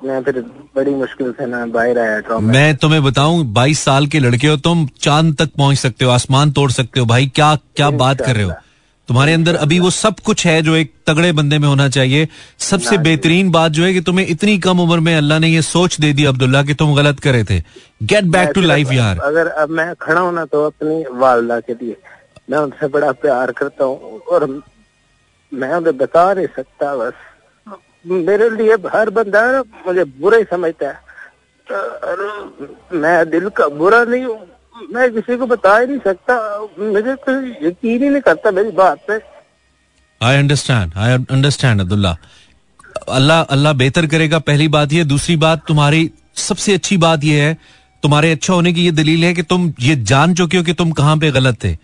[0.05, 0.41] मैं फिर
[0.77, 4.57] बड़ी मुश्किल से ना बाहर आया ट्रॉमा मैं तुम्हें बताऊँ बाईस साल के लड़के हो
[4.57, 8.35] तुम चाँद तक पहुँच सकते हो आसमान तोड़ सकते हो। भाई क्या क्या बात कर
[8.35, 8.53] रहे हो?
[9.09, 12.29] तुम्हारे अंदर अभी वो सब कुछ है जो एक तगड़े बंदे में होना चाहिए।
[12.61, 15.99] सबसे बेहतरीन बात जो है कि तुम्हें इतनी कम उम्र में अल्लाह ने ये सोच
[16.01, 17.59] दे दी अब्दुल्ला कि तुम गलत करे थे।
[18.03, 21.97] गेट बैक टू लाइफ यार। अगर अब मैं खड़ा होना तो अपनी वालदा के लिए
[22.51, 24.47] मैं उनसे बड़ा प्यार करता हूँ और
[25.53, 27.13] मैं उन्हें बता नहीं सकता बस।
[28.07, 29.43] मेरे लिए हर बंदा
[29.87, 31.03] मुझे बुरा ही। समझता है
[32.95, 34.39] मैं दिल का बुरा नहीं हूँ।
[34.75, 36.35] मैं किसी को बता ही नहीं सकता।
[36.81, 37.33] मुझे तो
[37.66, 39.18] यकीन ही नहीं करता मेरी बात पे।
[40.20, 42.16] I understand I understand Abdullah.
[43.11, 47.57] Allah Allah बेहतर करेगा पहली बात ये दूसरी बात तुम्हारी सबसे अच्छी बात यह है
[48.03, 50.91] तुम्हारे अच्छा होने की ये दलील है कि तुम ये जान चुके हो कि तुम
[50.93, 51.77] कहाँ पे गलत थे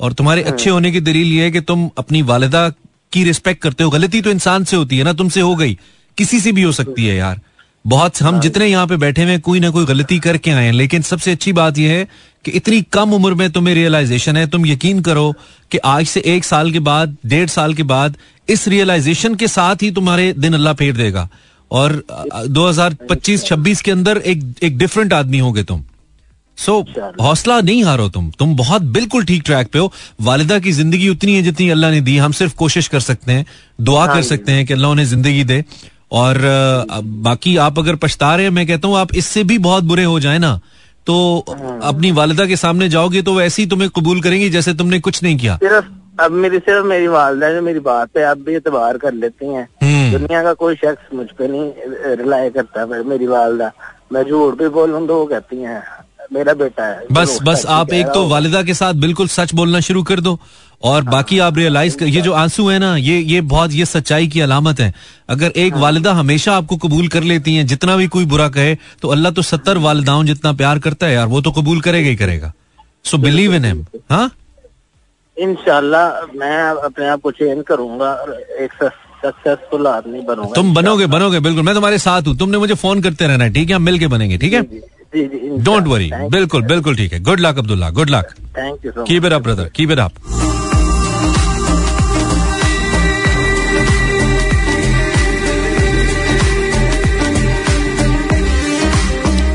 [0.00, 2.68] और तुम्हारे अच्छे होने की दलील ये है कि तुम अपनी वालिदा
[3.12, 5.78] की रिस्पेक्ट करते हो। गलती तो इंसान से होती है ना तुमसे हो गई।
[6.18, 7.40] किसी से भी हो सकती है यार।
[7.86, 11.02] बहुत हम जितने यहाँ पे बैठे हुए कोई ना कोई गलती करके आए हैं लेकिन
[11.02, 12.06] सबसे अच्छी बात यह है
[12.44, 15.32] कि इतनी कम उम्र में तुम्हें रियलाइजेशन है तुम यकीन करो
[15.70, 18.16] कि आज से एक साल के बाद डेढ़ साल के बाद
[18.48, 21.28] इस रियलाइजेशन के साथ ही तुम्हारे दिन अल्लाह फेर देगा।
[21.70, 22.02] और
[22.48, 25.82] दो हज़ार पच्चीस छब्बीस के अंदर एक एक डिफरेंट आदमी होगे तुम।
[26.58, 30.72] सो so, हौसला नहीं हारो तुम। तुम बहुत बिल्कुल ठीक ट्रैक पे हो। वालिदा की
[30.72, 33.44] ज़िंदगी उतनी है जितनी अल्लाह ने दी हम सिर्फ़ कोशिश कर सकते हैं
[33.80, 35.64] दुआ कर सकते हैं कि अल्लाह उन्हें ज़िंदगी दे।
[36.10, 36.38] और
[37.24, 40.18] बाकी आप अगर पछता रहे हैं मैं कहता हूँ आप इससे भी बहुत बुरे हो
[40.20, 40.58] जाए ना।
[41.06, 41.38] तो
[41.84, 45.36] अपनी वालदा के सामने जाओगे तो वैसे ही तुम्हें कबूल करेंगी जैसे तुमने कुछ नहीं
[45.38, 45.84] किया। सिर्फ़
[46.18, 49.68] अब मेरी सिर्फ़ मेरी वालदा जो मेरी बात पे आप भी एतबार कर लेती हैं।
[49.82, 53.70] हम्म। दुनिया का कोई शख्स मुझ पे नहीं रिलाय करता फिर मेरी वालदा।
[54.12, 55.82] मैं झूठ भी बोलूँ तो वो कहती हैं
[56.32, 60.02] मेरा बेटा है। बस बस आप एक तो वालिदा के साथ बिल्कुल सच बोलना शुरू
[60.02, 60.38] कर दो
[60.82, 63.84] और हाँ, बाकी आप रियलाइज़ कर ये जो आँसू है ना ये ये बहुत ये
[63.86, 64.92] सच्चाई की अलामत है।
[65.28, 68.74] अगर एक हाँ, वालिदा हमेशा आपको कबूल कर लेती हैं जितना भी कोई बुरा कहे
[69.02, 72.16] तो अल्लाह तो सत्तर वालिदाओं जितना प्यार करता है यार वो तो कबूल करेगा ही
[72.16, 72.52] करेगा।
[73.04, 74.30] सो बिलीव इन हिम हाँ?
[75.36, 78.12] इंशाल्लाह मैं अपने आप को चेंज करूँगा
[78.60, 83.02] एक सक्सेसफुल आदमी बनूँगा तुम बनोगे बनोगे बिल्कुल। मैं तुम्हारे साथ हूँ। तुमने मुझे फ़ोन
[83.02, 83.76] करते रहना है ठीक है?
[83.76, 84.62] हम मिल के बनेंगे ठीक है?
[85.16, 89.24] डोंट वरी बिल्कुल बिल्कुल ठीक है। Good luck Abdullah good luck thank you so keep
[89.24, 90.12] it up brother keep it up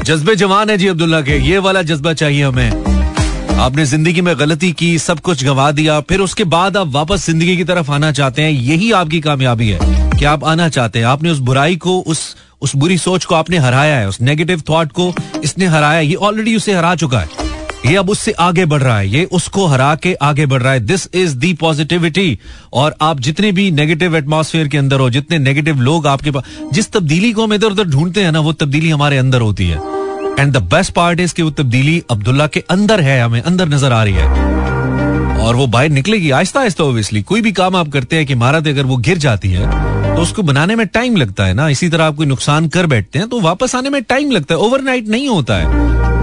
[0.06, 4.72] जज्बे जवान है जी अब्दुल्ला के। ये वाला जज्बा चाहिए हमें। आपने ज़िंदगी में गलती
[4.74, 8.42] की सब कुछ गवा दिया फिर उसके बाद आप वापस ज़िंदगी की तरफ़ आना चाहते
[8.42, 9.80] हैं यही आपकी कामयाबी है।
[10.12, 11.06] कि आप आना चाहते हैं?
[11.06, 14.92] आपने उस बुराई को उस उस बुरी सोच को आपने हराया है, उस नेगेटिव थॉट
[14.92, 17.50] को इसने हराया ये ऑलरेडी उसे हरा चुका है।
[17.86, 20.80] ये अब उससे आगे बढ़ रहा है, ये उसको हरा के आगे बढ़ रहा है।
[20.80, 22.38] दिस इज़ दी पॉजिटिविटी
[22.74, 26.44] और आप जितने भी नेगेटिव एटमॉस्फेयर के अंदर हो, जितने नेगेटिव लोग आपके पास,
[26.74, 29.80] जिस तब्दीली को हम इधर उधर ढूंढते हैं ना, वो तब्दीली हमारे अंदर होती है।
[30.40, 33.92] And the best part is कि वो तब्दीली अब्दुल्ला के अंदर है, हमें अंदर नज़र
[33.92, 38.16] आ रही है। और वो बाहर निकलेगी आहिस्ता आहिस्ता ओबियसली कोई भी काम आप करते
[38.16, 39.70] हैं कि इमारत अगर वो गिर जाती है
[40.16, 43.20] तो उसको बनाने में टाइम लगता है ना। इसी तरह आप कोई नुकसान कर बैठते
[43.20, 45.66] हैं तो वापस आने में टाइम लगता है। ओवरनाइट नहीं होता है।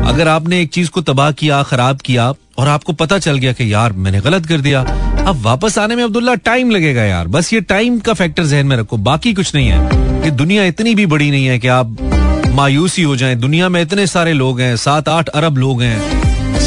[0.06, 3.72] अगर आपने एक चीज़ को तबाह किया, खराब किया, और आपको पता चल गया कि
[3.72, 4.80] यार, मैंने गलत कर दिया,
[5.26, 8.76] अब वापस आने में अब्दुल्ला टाइम लगेगा यार। बस ये टाइम का फैक्टर जहन में
[8.76, 9.84] रखो, बाकी कुछ नहीं है।
[10.24, 11.96] ये दुनिया इतनी भी बड़ी नहीं है कि आप
[12.48, 16.18] मायूसी हो जाएँ। दुनिया में इतने सारे लोग हैं, सात आठ अरब लोग हैं।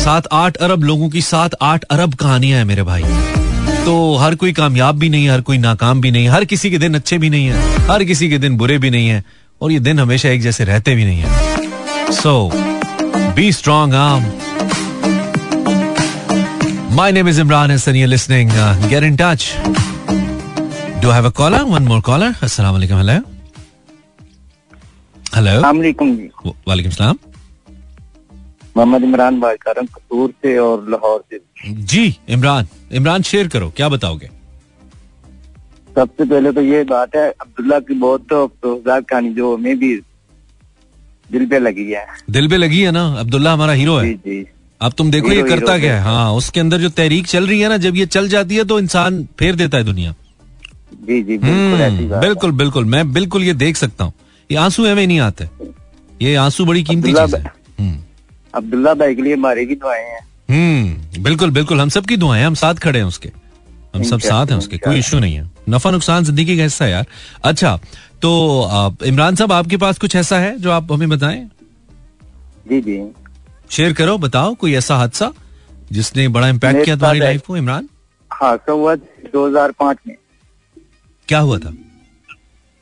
[0.04, 3.04] सात आठ अरब लोगों की सात आठ अरब कहानियाँ हैं मेरे भाई।
[3.86, 6.94] तो हर कोई कामयाब भी नहीं हर कोई नाकाम भी नहीं हर किसी के दिन
[6.96, 9.24] अच्छे भी नहीं है हर किसी के दिन बुरे भी नहीं है
[9.62, 12.34] और ये दिन हमेशा एक जैसे रहते भी नहीं है। So
[13.36, 14.32] be strong um
[16.96, 18.52] my name is Imran as you listening
[18.90, 19.50] get in touch
[21.02, 22.64] do have a caller one more caller असल
[22.94, 23.20] हेलो
[25.36, 25.62] हेलो
[26.68, 27.18] वालेकुम सलाम
[28.78, 31.40] मोहम्मद इमरान बात कर रहा हूँ कसूर से और लाहौर से।
[31.86, 34.30] जी इमरान इमरान शेयर करो क्या बताओगे?
[35.96, 39.94] सबसे पहले तो ये बात है अब्दुल्ला की बहुत तो अफसोसदार कहानी जो हमें भी
[41.32, 43.06] दिल पे लगी है। दिल पे लगी है ना?
[43.20, 44.46] अब्दुल्ला हमारा हीरो है। जी जी।
[44.82, 46.16] अब तुम देखो ये करता क्या है?
[46.16, 48.80] है। उसके अंदर जो तहरीक चल रही है ना जब ये चल जाती है तो
[48.80, 50.14] इंसान फेर देता है दुनिया।
[51.04, 54.14] जी जी बिल्कुल ऐसी हम्म, बात बिल्कुल बिल्कुल मैं बिल्कुल ये देख सकता हूँ।
[54.50, 55.48] ये आँसू हमें नहीं आते।
[56.22, 57.44] ये आँसू बड़ी कीमती चीज़ है।
[58.54, 62.54] अब्दुल्ला भाई के लिए हमारी भी दुआएँ हैं। हम्म बिल्कुल बिल्कुल। हम सबकी दुआएँ हम
[62.56, 63.32] साथ खड़े हैं उसके।
[63.96, 67.06] हम सब साथ हैं उसके कोई इशू नहीं है। नफा नुकसान ज़िंदगी का हिस्सा यार।
[67.44, 67.76] अच्छा
[68.22, 68.32] तो
[69.06, 71.50] इमरान साहब आपके पास कुछ ऐसा है जो आप हमें बताएँ?
[72.68, 73.02] जी जी।
[73.72, 75.32] शेयर करो बताओ कोई ऐसा हादसा
[75.92, 77.88] जिसने बड़ा इम्पैक्ट किया तुम्हारी। लाइफ को इमरान?
[78.32, 80.16] हादसा हुआ दो हज़ार पाँच में।
[81.28, 81.74] क्या हुआ था?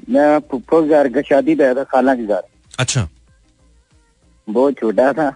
[0.10, 2.42] मैं के घर का शादी पे था खाला के घर।
[2.80, 3.08] अच्छा।
[4.48, 5.30] बहुत छोटा था।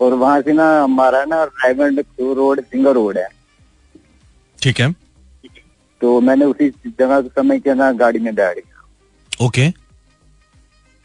[0.00, 3.28] और वहाँ से ना हमारा ना रायगंज रोड सिंगर रोड है।
[4.62, 4.90] ठीक है।
[6.00, 9.68] तो मैंने उसी जगह समय के ना गाड़ी में बैठ गया। ओके।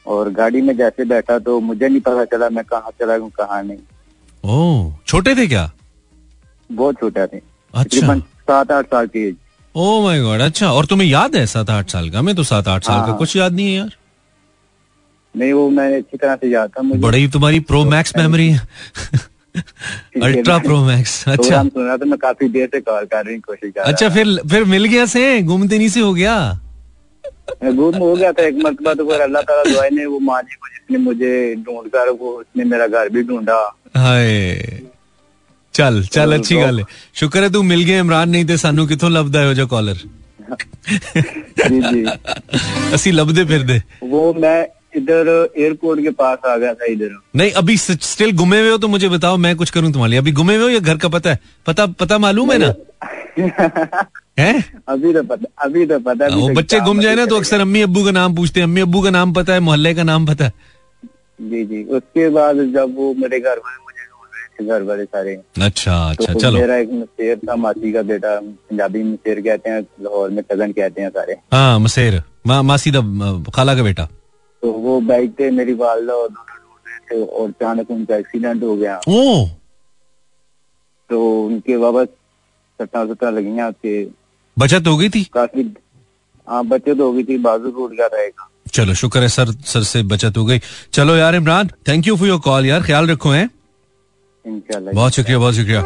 [0.06, 3.62] और गाड़ी में जैसे बैठा तो मुझे नहीं पता चला मैं कहाँ चला हूँ कहाँ
[3.64, 3.78] नहीं।
[4.44, 5.72] ओ छोटे थे क्या?
[6.70, 7.42] बहुत छोटा थे।
[7.74, 9.36] अच्छा। सात आठ साल की। एज
[9.76, 12.22] ओ माय गॉड अच्छा। और तुम्हें याद है सात आठ साल का?
[12.22, 13.96] मैं तो सात आठ साल का हाँ। कुछ याद नहीं है यार।
[15.36, 18.50] नहीं वो मैंने अच्छी तरह से याद था मुझे बड़ी तुम्हारी pro max memory
[20.24, 23.72] ultra pro max अच्छा। सुन रहा था मैं काफ़ी देर से कॉल कर रही कोशिश
[23.76, 25.42] कर अच्छा फिर फिर मिल गया से?
[25.42, 26.36] घूमते नहीं से हो गया?
[27.64, 30.68] गुम हो गया था एक मरतबा तो फिर अल्लाह ताला दुआ ने वो मानी को
[30.70, 31.34] जिसने मुझे
[31.66, 33.60] ढूंढ कर वो उसने मेरा घर भी ढूंढा।
[33.98, 34.82] हाय।
[35.74, 38.58] चल चल तो अच्छी तो गल है। शुक्र है तू मिल गया इमरान नहीं थे
[38.58, 39.98] सानू कितो लभदा है जो कॉलर
[40.54, 42.04] जी जी।
[42.94, 44.60] असि लभदे फिरदे। वो मैं
[44.96, 45.28] इधर
[45.58, 49.10] एयरपोर्ट के पास आ गया था इधर। नहीं अभी स्टिल गुमे हुए हो तो मुझे
[49.10, 51.40] बताओ मैं कुछ करूँ तुम्हारे लिए। अभी घुमे हुए हो या घर का पता है?
[51.68, 52.74] पता पता मालूम है ना?
[54.40, 54.82] हैं?
[54.90, 57.62] अभी तो पता अभी तो पता अभी वो तो बच्चे गुम जाए ना तो अक्सर
[57.62, 60.26] अम्मी अब्बू का नाम पूछते हैं। अम्मी अब्बू का नाम पता है मोहल्ले का नाम
[60.26, 60.54] पता है।
[61.40, 65.36] जी जी। उसके बाद जब वो मेरे घर वाले मुझे ढूंढ रहे घर वाले सारे।
[65.62, 69.82] अच्छा अच्छा तो चलो। मेरा एक मसेर था मासी का बेटा पंजाबी मसेर कहते हैं
[70.02, 73.02] लाहौर में कज़न कहते हैं सारे। हाँ मसेर। मा, मासी दा
[73.56, 74.08] खाला का बेटा।
[74.64, 78.64] तो वो बाइक पे मेरी वालदा और दोनों लौट रहे थे और अचानक उनका एक्सीडेंट
[78.64, 79.46] हो गया। ओ
[81.10, 82.08] तो उनके वापस
[82.80, 84.04] सट्टा सट्टा लगी आपके
[84.58, 85.24] बचत हो गई थी?
[85.34, 85.74] काफ़ी
[86.48, 90.02] हाँ बचत हो गई थी बाजू टूट गया रहेगा चलो शुक्र है सर सर से
[90.04, 90.60] बचत हो गई।
[90.94, 93.50] चलो यार Imran thank you for your call यार ख्याल रखो हैं?
[94.46, 95.82] बहुत शुक्रिया बहुत शुक्रिया।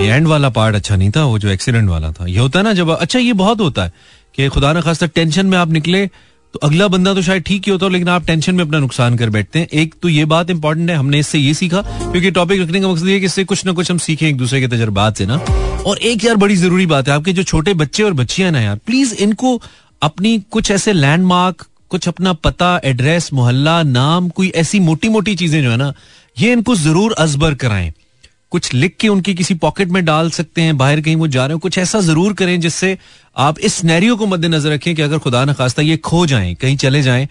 [0.00, 2.64] ये एंड वाला पार्ट अच्छा नहीं था वो जो एक्सीडेंट वाला था। ये होता है
[2.64, 3.92] ना जब अच्छा ये बहुत होता है
[4.34, 6.08] कि खुदा ना खास्ता टेंशन में आप निकले
[6.54, 9.16] तो अगला बंदा तो शायद ठीक ही होता हो लेकिन आप टेंशन में अपना नुकसान
[9.16, 12.60] कर बैठते हैं। एक तो ये बात इंपॉर्टेंट है, हमने इससे ये सीखा, क्योंकि टॉपिक
[12.60, 14.68] रखने का मकसद ये है कि इससे कुछ ना कुछ हम सीखें एक दूसरे के
[14.68, 15.36] तजर्बात से ना।
[15.86, 18.76] और एक यार बड़ी ज़रूरी बात है, आपके जो छोटे बच्चे और बच्चियाँ ना यार
[18.86, 19.60] प्लीज़ इनको
[20.02, 25.62] अपनी कुछ ऐसे लैंडमार्क कुछ अपना पता एड्रेस मोहल्ला, नाम, कोई ऐसी मोटी मोटी चीज़ें
[25.62, 25.92] जो है ना,
[26.36, 27.92] ये इनको ज़रूर अजबर कराएँ।
[28.52, 31.52] कुछ लिख के उनकी किसी पॉकेट में डाल सकते हैं बाहर कहीं वो जा रहे
[31.52, 32.96] हो कुछ ऐसा ज़रूर करें जिससे
[33.36, 36.76] आप इस स्नैरियो को मद्देनजर रखें कि अगर खुदा न खास्ता ये खो जाएँ कहीं
[36.76, 37.28] चले जाएँ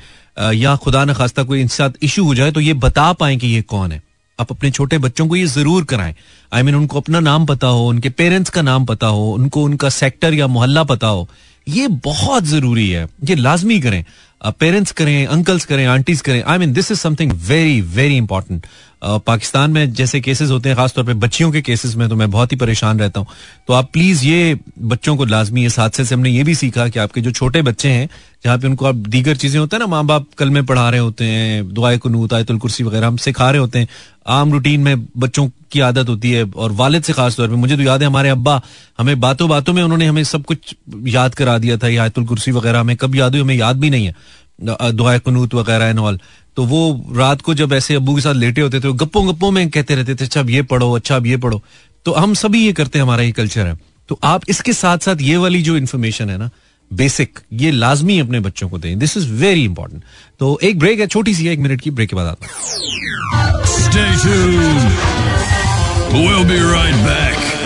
[0.55, 3.47] या खुदा न खास्ता कोई इनके साथ इशू हो जाए तो ये बता पाए कि
[3.47, 4.01] ये कौन है।
[4.39, 6.13] आप अपने छोटे बच्चों को ये ज़रूर कराएँ।
[6.53, 9.31] आई I मीन mean, उनको अपना नाम पता हो उनके पेरेंट्स का नाम पता हो
[9.33, 11.27] उनको उनका सेक्टर या मोहल्ला पता हो
[11.67, 14.03] ये बहुत ज़रूरी है। ये लाजमी करें।
[14.59, 18.67] पेरेंट्स करें अंकल्स करें आंटीज करें। I mean this is something very very important
[19.01, 22.51] Pakistan में जैसे केसेस होते हैं, खासतौर पर बच्चियों के केसेस में तो मैं बहुत
[22.51, 23.27] ही परेशान रहता हूँ।
[23.67, 26.99] तो आप प्लीज़ ये बच्चों को लाजमी, इस हादसे से हमने ये भी सीखा कि
[26.99, 28.09] आपके जो छोटे बच्चे हैं,
[28.43, 30.99] जहाँ पे उनको आप दीगर चीज़ें होते हैं ना माँ बाप कल में पढ़ा रहे
[30.99, 33.87] होते हैं दुआए कनूत आयतुल कुर्सी वगैरह हम सिखा रहे होते हैं,
[34.27, 37.77] आम रूटीन में बच्चों की आदत होती है, और वालिद से खास तौर पे, मुझे
[37.77, 38.61] तो याद है हमारे अब्बा,
[38.99, 40.75] हमें बातों बातों में उन्होंने हमें सब कुछ
[41.07, 44.05] याद करा दिया था आयतुल कुर्सी वगैरह हमें कब याद हुई हमें याद भी नहीं
[44.05, 44.15] है
[44.91, 46.19] दुआ कुनूत वगैरह एंड ऑल।
[46.59, 46.79] तो वो
[47.15, 50.15] रात को जब ऐसे अबू के साथ लेटे होते थे गप्पों गप्पों में कहते रहते
[50.15, 51.61] थे अच्छा अब ये पढ़ो अच्छा अब ये पढ़ो।
[52.05, 53.77] तो हम सभी ये करते हैं, हमारा ये कल्चर है।
[54.09, 56.49] तो आप इसके साथ साथ ये वाली जो इन्फॉर्मेशन है ना
[56.91, 60.03] बेसिक ये लाजमी अपने बच्चों को दें। दिस इज़ वेरी इंपॉर्टेंट
[60.39, 62.47] तो एक ब्रेक है, छोटी सी है, एक मिनट की ब्रेक के बाद आता
[66.11, 67.58] We'll be right back.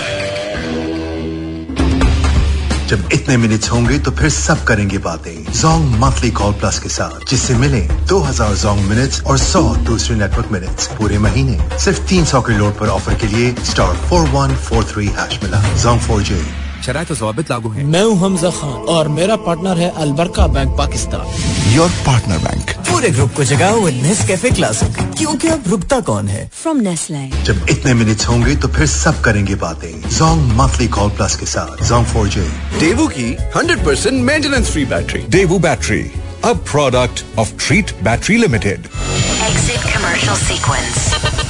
[2.93, 7.29] जब इतने मिनट्स होंगे तो फिर सब करेंगे बातें। जोंग मंथली कॉल प्लस के साथ,
[7.29, 12.57] जिससे मिले 2000 जोंग मिनट्स और 100 दूसरे नेटवर्क मिनट्स पूरे महीने। सिर्फ़ 300 के
[12.57, 17.69] लोड पर ऑफ़र के लिए स्टार 4143 हैश मिला। जोंग 4J शराय तो जवाबित लागू
[17.71, 22.71] है मैं हूँ हमजा खान और मेरा पार्टनर है Al Baraka bank Pakistan your partner bank
[22.89, 27.45] पूरे ग्रुप को जगाओ विद नेस्कैफे क्लासिक क्योंकि अब रुकता कौन है फ्रॉम Nestle.
[27.45, 31.83] जब इतने मिनट्स होंगे तो फिर सब करेंगे बातें जोंग मंथली कॉल प्लस के साथ
[31.89, 32.43] जोंग 4J
[32.79, 36.03] देवू की 100% maintenance free battery Devu Battery,
[36.43, 38.89] a product of Treat Battery Limited.
[39.47, 40.99] Exit commercial sequence.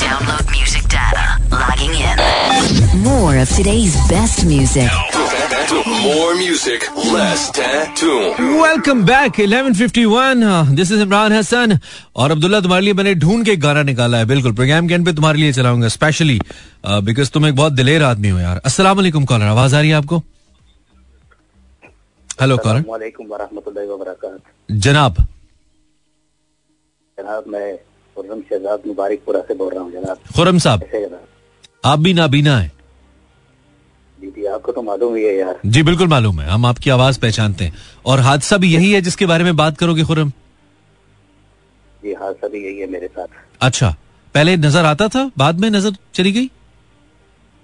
[0.03, 1.25] Download music data.
[1.51, 3.03] Logging in.
[3.03, 5.22] More of today's best music.
[5.64, 8.16] More music, less tattoo.
[8.39, 11.78] Welcome back 1151 this is Imran Hasan
[12.16, 15.14] और अब्दुल्ला तुम्हारे लिए मैंने ढूंढ के गाना निकाला है बिल्कुल। प्रोग्राम के एंड पे
[15.14, 16.39] तुम्हारे लिए चलाऊँगा स्पेशली
[16.88, 19.95] बिकॉज़ तुम एक बहुत दिलेर आदमी हो यार। अस्सलाम वालेकुम कॉलर आवाज़ आ रही है
[19.95, 20.18] आपको?
[22.41, 24.39] हेलो कॉलर वालेकुम वरहमतुल्लाहि वबरकात
[24.72, 25.16] जनाब।
[27.18, 27.76] जनाब मैं
[28.18, 30.80] खुर्रम शहजाद मुबारकपुरा से बोल रहा हूँ जनाब। खुरम साहब।
[31.86, 32.72] आप भी नाबीना है।
[34.28, 37.74] आपको तो मालूम ही है यार। जी बिल्कुल मालूम है। हम आपकी आवाज़ पहचानते हैं।
[38.05, 40.30] और हादसा भी यही है जिसके बारे में बात करोगे खुरम
[42.03, 43.28] जी हाँ सभी यही है मेरे साथ।
[43.61, 43.95] अच्छा
[44.36, 45.32] पहले नज़र आता था?
[45.38, 46.45] बाद में नज़र चली गई?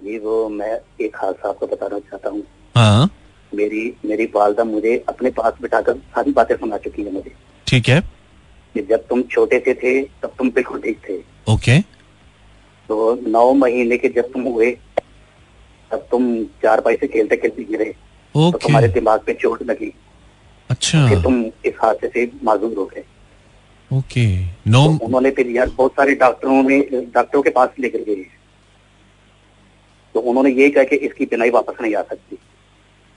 [0.00, 2.42] जी वो मैं एक हादसा आपको बताना चाहता हूँ।
[2.76, 3.10] हाँ।
[3.54, 7.32] मेरी मेरी वालदा मुझे अपने पास बिठाकर सारी बातें सुना चुकी है मुझे।
[7.66, 8.00] ठीक है।
[8.74, 11.16] कि जब तुम छोटे से थे तब तुम बिल्कुल ठीक थे।
[11.52, 11.80] ओके।
[12.88, 14.70] तो नौ महीने के जब तुम हुए
[15.90, 16.22] तब तुम
[16.62, 17.92] चार पाई से खेलते खेलते गिरे
[18.34, 19.92] तो तुम्हारे दिमाग पे चोट लगी।
[20.70, 23.04] अच्छा। फिर तुम इस हादसे से माजूर हो गए।
[23.90, 24.26] ओके।
[24.70, 26.80] नो तो उन्होंने फिर यार बहुत सारे डॉक्टरों में
[27.14, 28.24] डॉक्टरों के पास लेकर गए।
[30.14, 32.38] तो उन्होंने ये कहा कि इसकी बिनाई वापस नहीं आ सकती।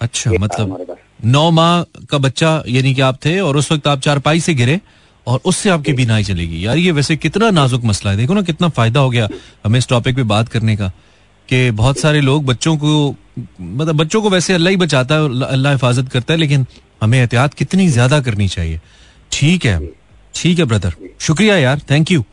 [0.02, 4.40] अच्छा मतलब नौ माह का बच्चा यानी कि आप थे और उस वक्त आप चारपाई
[4.40, 4.80] से गिरे
[5.28, 8.70] और उससे आपकी बीनाई चलेगी यार ये वैसे कितना नाजुक मसला है। देखो ना कितना
[8.72, 9.28] फ़ायदा हो गया
[9.64, 10.92] हमें इस टॉपिक पे बात करने का।
[11.50, 13.16] कि बहुत सारे लोग बच्चों को
[13.62, 16.66] मतलब बच्चों को वैसे अल्लाह ही बचाता है अल्लाह- हिफाजत करता है लेकिन
[17.04, 18.80] हमें एहतियात कितनी ज़्यादा करनी चाहिए।
[19.32, 19.80] ठीक है।
[20.36, 21.82] ठीक है ब्रदर शुक्रिया यार.
[21.92, 22.24] थैंक यू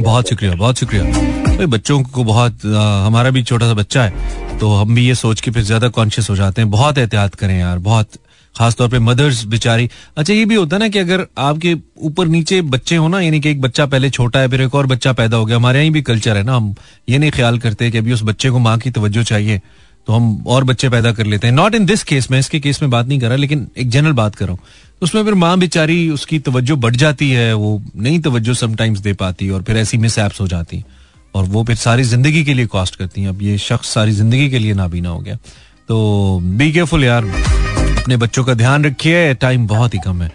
[0.00, 1.04] बहुत शुक्रिया बहुत शुक्रिया.
[1.46, 5.14] भाई बच्चों को बहुत आ, हमारा भी छोटा सा बच्चा है तो हम भी ये
[5.14, 8.08] सोच के फिर ज़्यादा कॉन्शियस हो जाते हैं। बहुत एहतियात करें यार बहुत
[8.56, 12.60] खासतौर पे मदर्स बेचारी। अच्छा ये भी होता है ना कि अगर आपके ऊपर नीचे
[12.64, 15.36] बच्चे हो ना, यानी कि एक बच्चा पहले छोटा है, फिर एक और बच्चा पैदा
[15.36, 16.74] हो गया, हमारे यहाँ भी कल्चर है ना, हम
[17.08, 19.60] ये नहीं ख्याल करते कि अभी उस बच्चे को माँ की तवज्जो चाहिए
[20.08, 22.80] तो हम और बच्चे पैदा कर लेते हैं। नॉट इन दिस केस में इसके केस
[22.82, 24.60] में बात नहीं कर रहा, लेकिन एक जनरल बात कर रहा हूँ।
[25.02, 29.48] उसमें फिर माँ बेचारी, उसकी तवज्जो बढ़ जाती है, वो नहीं तवज्जो समटाइम्स दे पाती
[29.50, 30.82] और फिर ऐसी मिस हो जाती
[31.34, 34.48] और वो फिर सारी ज़िंदगी के लिए कॉस्ट करती हैं। अब ये शख्स सारी ज़िंदगी
[34.50, 35.36] के लिए नाबीना हो गया।
[35.88, 37.24] तो बी केयरफुल यार।
[38.04, 40.30] अपने बच्चों का ध्यान रखिए टाइम बहुत ही कम है।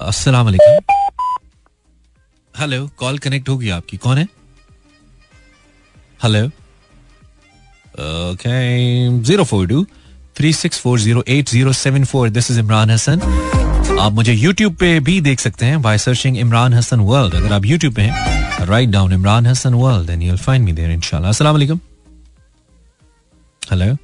[0.00, 0.94] अस्सलाम वालेकुम।
[2.54, 4.24] हेलो कॉल कनेक्ट होगी आपकी। कौन है?
[6.22, 6.40] Hello
[8.06, 8.56] okay
[9.22, 9.84] zero four two
[10.36, 13.20] three six four zero eight zero seven four this is Imran Hasan
[14.00, 17.66] आप मुझे यूट्यूब पे भी देख सकते हैं by searching Imran Hasan world अगर आप
[17.66, 21.54] यूट्यूब पे हैं write down Imran Hasan world then you'll find me there इंशाल्लाह अस्सलाम
[21.54, 21.80] वालेकुम
[23.70, 23.94] हेलो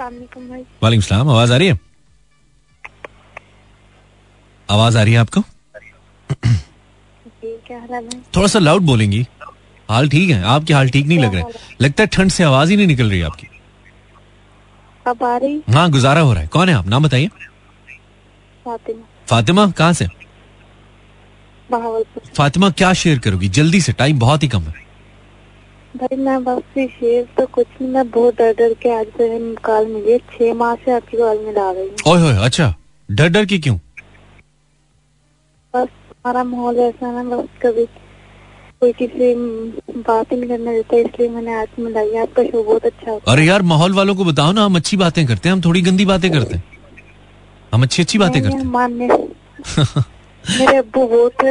[0.00, 1.78] वालेकुम सलाम आवाज़ आ रही है?
[4.70, 5.40] आवाज़ आ रही है आपको?
[8.36, 9.26] थोड़ा सा लाउड बोलेंगी।
[9.88, 11.52] हाल ठीक है। आपके हाल ठीक नहीं लग रहा है।
[11.82, 13.46] लगता है ठंड से आवाज़ ही नहीं निकल रही आपकी।
[15.06, 15.62] अब आ रही?
[15.70, 16.86] हाँ गुजारा हो रहा है। कौन है आप?
[16.86, 17.26] नाम बताइए।
[18.66, 20.06] फातिमा। फातिमा कहाँ से?
[22.36, 23.48] फातिमा क्या शेयर करोगी?
[23.48, 24.82] जल्दी से टाइम बहुत ही कम है।
[25.96, 29.86] भाई मैं बस शेर तो कुछ नहीं मैं बहुत डर डर के आज से कॉल
[29.86, 32.74] मिली छह माह से आपकी कॉल मिला रही हूँ। ओए अच्छा।
[33.10, 33.78] डर डर की क्यों?
[35.74, 37.84] बस हमारा माहौल ऐसा है ना बस कभी
[38.80, 39.34] कोई किसी
[40.08, 43.44] बात ही नहीं करने देता इसलिए मैंने आज मिलाई आपका शो बहुत अच्छा होता अरे
[43.44, 46.30] यार माहौल वालों को बताओ ना हम अच्छी बातें करते हैं हम थोड़ी गंदी बातें
[46.32, 46.64] करते हैं।
[47.74, 49.06] हम अच्छी अच्छी बातें करते मानने
[50.58, 51.44] मेरे अब्बू बहुत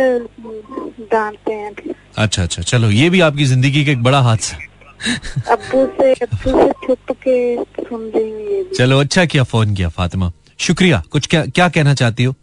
[1.12, 1.72] डांटते हैं।
[2.18, 4.72] अच्छा अच्छा चलो ये भी आपकी ज़िंदगी का एक बड़ा हादसा। है।
[5.08, 11.02] से अब्बू से छुप के सुन रही हूँ चलो अच्छा किया फ़ोन किया फातिमा। शुक्रिया।
[11.12, 12.34] कुछ क्या क्या कहना चाहती हो?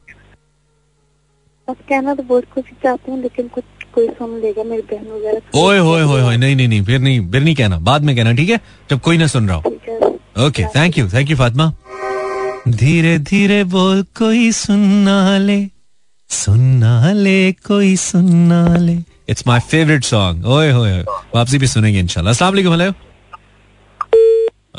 [1.70, 3.64] बस कहना तो बहुत कुछ चाहती हूँ लेकिन कुछ
[3.94, 7.20] कोई सुन लेगा मेरी बहन वगैरह ओए होए होए होए नहीं नहीं नहीं फिर नहीं
[7.30, 8.60] फिर नहीं कहना। बाद में कहना ठीक है?
[8.90, 11.72] जब कोई ना सुन रहा हो। Okay thank you thank you Fatima
[12.68, 15.60] धीरे धीरे बोल कोई सुनना ले
[16.30, 18.96] सुनना ले कोई सुनना ले।
[19.28, 20.98] इट्स माय फेवरेट सॉन्ग ओए होए
[21.34, 22.92] वापसी भी सुनेंगे इंशाल्लाह। अस्सलाम वालेकुम हेलो।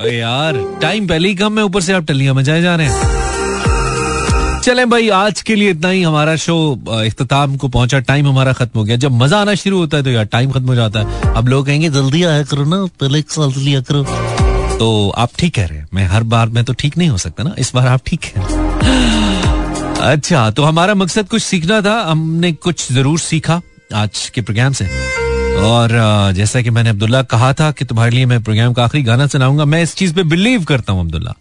[0.03, 3.20] ओए यार टाइम पहले ही कम है ऊपर से आप टल्लियाँ मजाए जा रहे हैं।
[4.63, 6.55] चलें भाई आज के लिए इतना ही। हमारा शो
[6.89, 10.03] अ, इख्तिताम को पहुँचा। टाइम हमारा खत्म हो गया। जब मज़ा आना शुरू होता है
[10.03, 13.23] तो यार टाइम खत्म हो जाता है। अब लोग कहेंगे जल्दी आया करो ना पहले
[13.57, 14.03] लिया करो।
[14.77, 17.43] तो आप ठीक कह रहे हैं। मैं हर बार मैं तो ठीक नहीं हो सकता
[17.43, 18.43] ना। इस बार आप ठीक हैं।
[20.03, 23.61] अच्छा तो हमारा मकसद कुछ सीखना था। हमने कुछ ज़रूर सीखा
[23.95, 24.85] आज के प्रोग्राम से।
[25.65, 25.89] और
[26.35, 29.65] जैसा कि मैंने अब्दुल्ला कहा था कि तुम्हारे लिए मैं प्रोग्राम का आखिरी गाना सुनाऊँगा।
[29.65, 31.33] मैं इस चीज़ पे बिलीव करता हूँ अब्दुल्ला।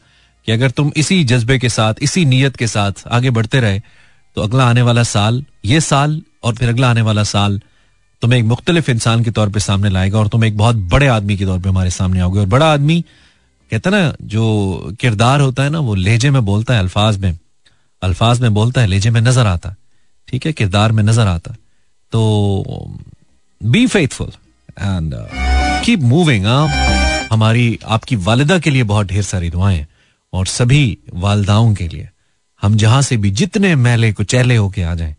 [0.47, 3.81] कि अगर तुम इसी जज्बे के साथ, इसी नीयत के साथ आगे बढ़ते रहे
[4.37, 7.61] तो अगला आने वाला साल, ये साल और फिर अगला आने वाला साल
[8.23, 11.37] तुम्हें एक मुख्तलिफ़ इंसान के तौर पर सामने लाएगा और तुम एक बहुत बड़े आदमी
[11.37, 13.01] के तौर पर हमारे सामने आओगे। और बड़ा आदमी,
[13.71, 17.39] कहता ना, जो किरदार होता है ना, वो लहजे में बोलता है, अल्फाज में।
[18.03, 19.75] अल्फाज में बोलता है, लहजे में नज़र आता।
[20.29, 21.55] ठीक है, किरदार में नज़र आता।
[22.13, 22.91] तो
[23.61, 24.33] be faithful
[24.71, 25.15] and
[25.85, 26.47] keep moving
[27.33, 29.87] हमारी, आपकी वालिदा के लिए बहुत ढेर सारी दुआएँ।
[30.33, 32.09] और सभी वालदाओं के लिए।
[32.63, 35.15] हम जहाँ से भी जितने मैले को चेले होके आ जाएँ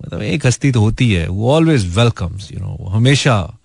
[0.00, 3.58] मतलब एक हस्ती तो होती है, वो ऑलवेज वेलकम्स यू नो हमेशा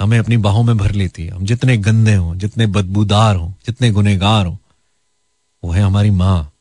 [0.00, 3.90] हमें अपनी बाहों में भर लेती है। हम जितने गंदे हों, जितने बदबूदार हों, जितने
[3.90, 4.56] गुनेगार हों,
[5.62, 6.52] वो है हमारी माँ।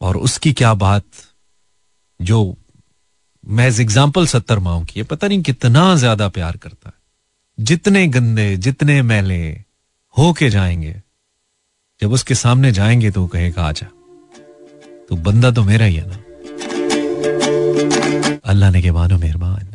[0.00, 1.04] और उसकी क्या बात,
[2.20, 2.56] जो
[3.44, 8.56] महज एग्ज़ाम्पल सत्तर माओ की है पता नहीं कितना ज़्यादा प्यार करता है। जितने गंदे,
[8.56, 9.64] जितने मैले
[10.16, 10.94] होके जाएँगे
[12.02, 13.86] जब उसके सामने जाएँगे तो वो कहेगा, आजा।
[15.08, 16.16] तो बंदा तो मेरा ही है ना।
[18.44, 19.68] अल्लाह ने के मानो मेहरबान